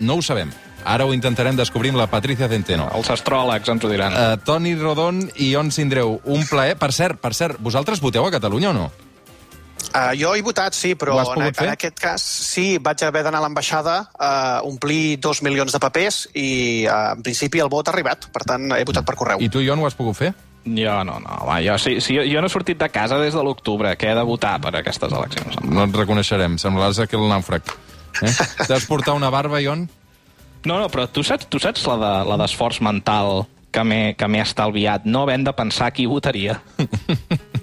No 0.00 0.18
ho 0.18 0.22
sabem. 0.22 0.52
Ara 0.84 1.06
ho 1.08 1.14
intentarem 1.16 1.56
descobrir 1.56 1.94
amb 1.94 2.02
la 2.02 2.08
Patricia 2.12 2.48
Centeno. 2.50 2.90
Els 2.92 3.08
astròlegs 3.10 3.70
ens 3.72 3.84
ho 3.84 3.88
diran. 3.88 4.12
Uh, 4.12 4.36
Toni 4.44 4.74
Rodon 4.76 5.22
i 5.40 5.54
On 5.56 5.72
Sindreu, 5.72 6.18
un 6.28 6.44
plaer. 6.50 6.76
Per 6.80 6.92
cert, 6.92 7.20
per 7.22 7.32
cert, 7.32 7.60
vosaltres 7.64 8.04
voteu 8.04 8.26
a 8.26 8.32
Catalunya 8.34 8.74
o 8.74 8.76
no? 8.76 8.86
Uh, 9.94 10.10
jo 10.18 10.32
he 10.34 10.42
votat, 10.42 10.74
sí, 10.74 10.94
però 10.98 11.16
en, 11.22 11.52
fer? 11.54 11.68
en 11.68 11.72
aquest 11.76 12.00
cas 12.02 12.22
sí, 12.22 12.80
vaig 12.82 13.04
haver 13.06 13.22
d'anar 13.22 13.38
a 13.38 13.44
l'ambaixada 13.44 13.96
a 14.18 14.30
uh, 14.58 14.68
omplir 14.68 15.20
dos 15.22 15.40
milions 15.46 15.70
de 15.70 15.78
papers 15.78 16.24
i 16.34 16.48
uh, 16.88 17.14
en 17.14 17.22
principi 17.22 17.62
el 17.62 17.70
vot 17.70 17.86
ha 17.86 17.94
arribat, 17.94 18.26
per 18.34 18.42
tant 18.48 18.74
he 18.74 18.82
votat 18.88 19.06
per 19.06 19.14
correu. 19.20 19.44
I 19.44 19.48
tu, 19.52 19.62
Ion, 19.62 19.78
ho 19.78 19.86
has 19.86 19.94
pogut 19.94 20.18
fer? 20.18 20.32
Jo 20.64 20.92
no, 21.04 21.18
no, 21.20 21.32
home, 21.44 21.58
jo, 21.66 21.74
sí, 21.78 21.98
sí, 22.00 22.14
jo 22.16 22.40
no 22.40 22.48
he 22.48 22.52
sortit 22.52 22.78
de 22.80 22.88
casa 22.88 23.18
des 23.20 23.34
de 23.36 23.42
l'octubre, 23.44 23.90
que 24.00 24.08
he 24.10 24.14
de 24.16 24.22
votar 24.24 24.54
per 24.64 24.72
aquestes 24.78 25.12
eleccions. 25.12 25.58
No 25.68 25.84
et 25.84 25.96
reconeixerem, 25.96 26.56
semblaràs 26.58 27.02
aquell 27.04 27.26
nàufrag. 27.28 27.68
Eh? 28.22 28.32
T'has 28.68 28.86
portar 28.88 29.12
una 29.18 29.28
barba, 29.34 29.60
Ion? 29.60 29.88
No, 30.64 30.78
no, 30.80 30.88
però 30.88 31.04
tu 31.12 31.22
saps, 31.26 31.44
tu 31.52 31.60
saps 31.60 31.84
la 31.90 31.98
de- 32.00 32.30
la 32.30 32.38
d'esforç 32.40 32.80
de, 32.80 33.44
mental 33.84 34.14
que 34.16 34.28
m'he 34.30 34.40
estalviat, 34.40 35.04
no 35.04 35.26
havent 35.26 35.44
de 35.44 35.52
pensar 35.52 35.90
qui 35.92 36.06
votaria. 36.08 36.60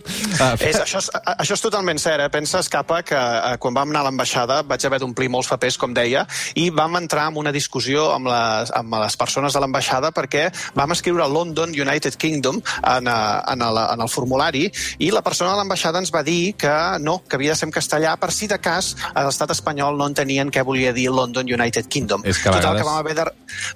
Ah, 0.41 0.55
És, 0.57 0.75
això, 0.81 0.97
és, 1.03 1.09
això 1.37 1.53
és 1.53 1.61
totalment 1.61 1.99
cert, 2.01 2.23
eh? 2.25 2.29
Penses, 2.33 2.67
Capa, 2.71 3.01
que 3.05 3.15
eh, 3.17 3.57
quan 3.61 3.75
vam 3.77 3.91
anar 3.91 4.01
a 4.01 4.07
l'ambaixada 4.07 4.61
vaig 4.65 4.85
haver 4.87 4.97
d'omplir 5.03 5.29
molts 5.29 5.49
papers, 5.51 5.77
com 5.77 5.93
deia, 5.93 6.23
i 6.57 6.69
vam 6.73 6.95
entrar 6.97 7.27
en 7.29 7.37
una 7.37 7.51
discussió 7.53 8.07
amb 8.15 8.27
les, 8.31 8.71
amb 8.77 8.95
les 9.03 9.17
persones 9.21 9.53
de 9.53 9.61
l'ambaixada 9.61 10.09
perquè 10.15 10.47
vam 10.77 10.95
escriure 10.95 11.27
London, 11.29 11.69
United 11.77 12.17
Kingdom 12.17 12.57
en, 12.81 13.07
eh, 13.07 13.53
en, 13.53 13.61
el, 13.67 13.77
en 13.83 14.01
el 14.01 14.09
formulari 14.09 14.63
i 14.99 15.11
la 15.13 15.21
persona 15.21 15.51
de 15.53 15.61
l'ambaixada 15.61 16.01
ens 16.01 16.11
va 16.13 16.23
dir 16.25 16.55
que 16.57 16.73
no, 17.05 17.19
que 17.27 17.37
havia 17.37 17.53
de 17.53 17.59
ser 17.61 17.69
en 17.69 17.75
castellà 17.75 18.15
per 18.17 18.31
si 18.33 18.49
de 18.49 18.57
cas 18.59 18.95
a 19.13 19.25
l'estat 19.27 19.53
espanyol 19.53 19.99
no 19.99 20.07
entenien 20.09 20.49
què 20.49 20.65
volia 20.65 20.93
dir 20.97 21.09
London, 21.13 21.45
United 21.45 21.85
Kingdom. 21.87 22.25
És 22.25 22.39
que 22.41 22.49
Total, 22.49 22.73
vegades- 22.73 22.81
que 22.81 22.89
vam 22.89 22.97
haver, 23.03 23.15
de, 23.19 23.27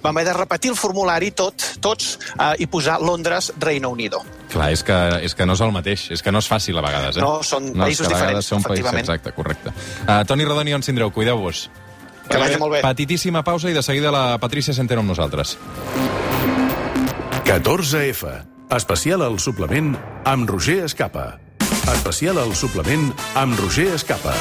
vam 0.01 0.15
haver 0.17 0.25
de 0.32 0.34
repetir 0.39 0.71
el 0.73 0.80
formulari 0.80 1.30
tot, 1.32 1.69
tots 1.82 2.17
eh, 2.39 2.56
i 2.63 2.65
posar 2.67 2.97
Londres, 3.01 3.51
Reino 3.60 3.89
Unido. 3.93 4.23
Clar, 4.51 4.69
és 4.71 4.84
que, 4.86 4.97
és 5.25 5.34
que 5.36 5.45
no 5.45 5.55
és 5.58 5.62
el 5.65 5.71
mateix, 5.75 6.05
és 6.15 6.21
que 6.23 6.31
no 6.31 6.39
és 6.43 6.47
fàcil 6.49 6.77
a 6.79 6.84
vegades. 6.86 7.17
Eh? 7.17 7.23
No, 7.23 7.39
són 7.43 7.71
no, 7.73 7.84
països 7.86 8.08
diferents, 8.08 8.45
Són 8.45 8.62
països, 8.62 8.86
efectivament. 8.86 9.03
exacte, 9.03 9.34
correcte. 9.36 9.73
Uh, 10.05 10.21
Toni 10.27 10.45
Rodon 10.45 10.69
i 10.69 10.75
On 10.77 10.86
Sindreu, 10.86 11.12
cuideu-vos. 11.12 11.69
Que 12.29 12.38
vagi 12.41 12.58
molt 12.62 12.73
bé. 12.77 12.81
Petitíssima 12.81 13.43
pausa 13.43 13.69
i 13.69 13.73
de 13.73 13.84
seguida 13.86 14.12
la 14.13 14.38
Patricia 14.41 14.73
Centeno 14.73 15.03
amb 15.03 15.13
nosaltres. 15.13 15.58
14F. 17.45 18.31
Especial 18.75 19.21
al 19.21 19.38
suplement 19.39 19.93
amb 20.25 20.49
Roger 20.49 20.84
Escapa. 20.86 21.38
Especial 21.93 22.39
al 22.41 22.55
suplement 22.58 23.12
amb 23.38 23.60
Roger 23.60 23.91
Escapa. 23.93 24.34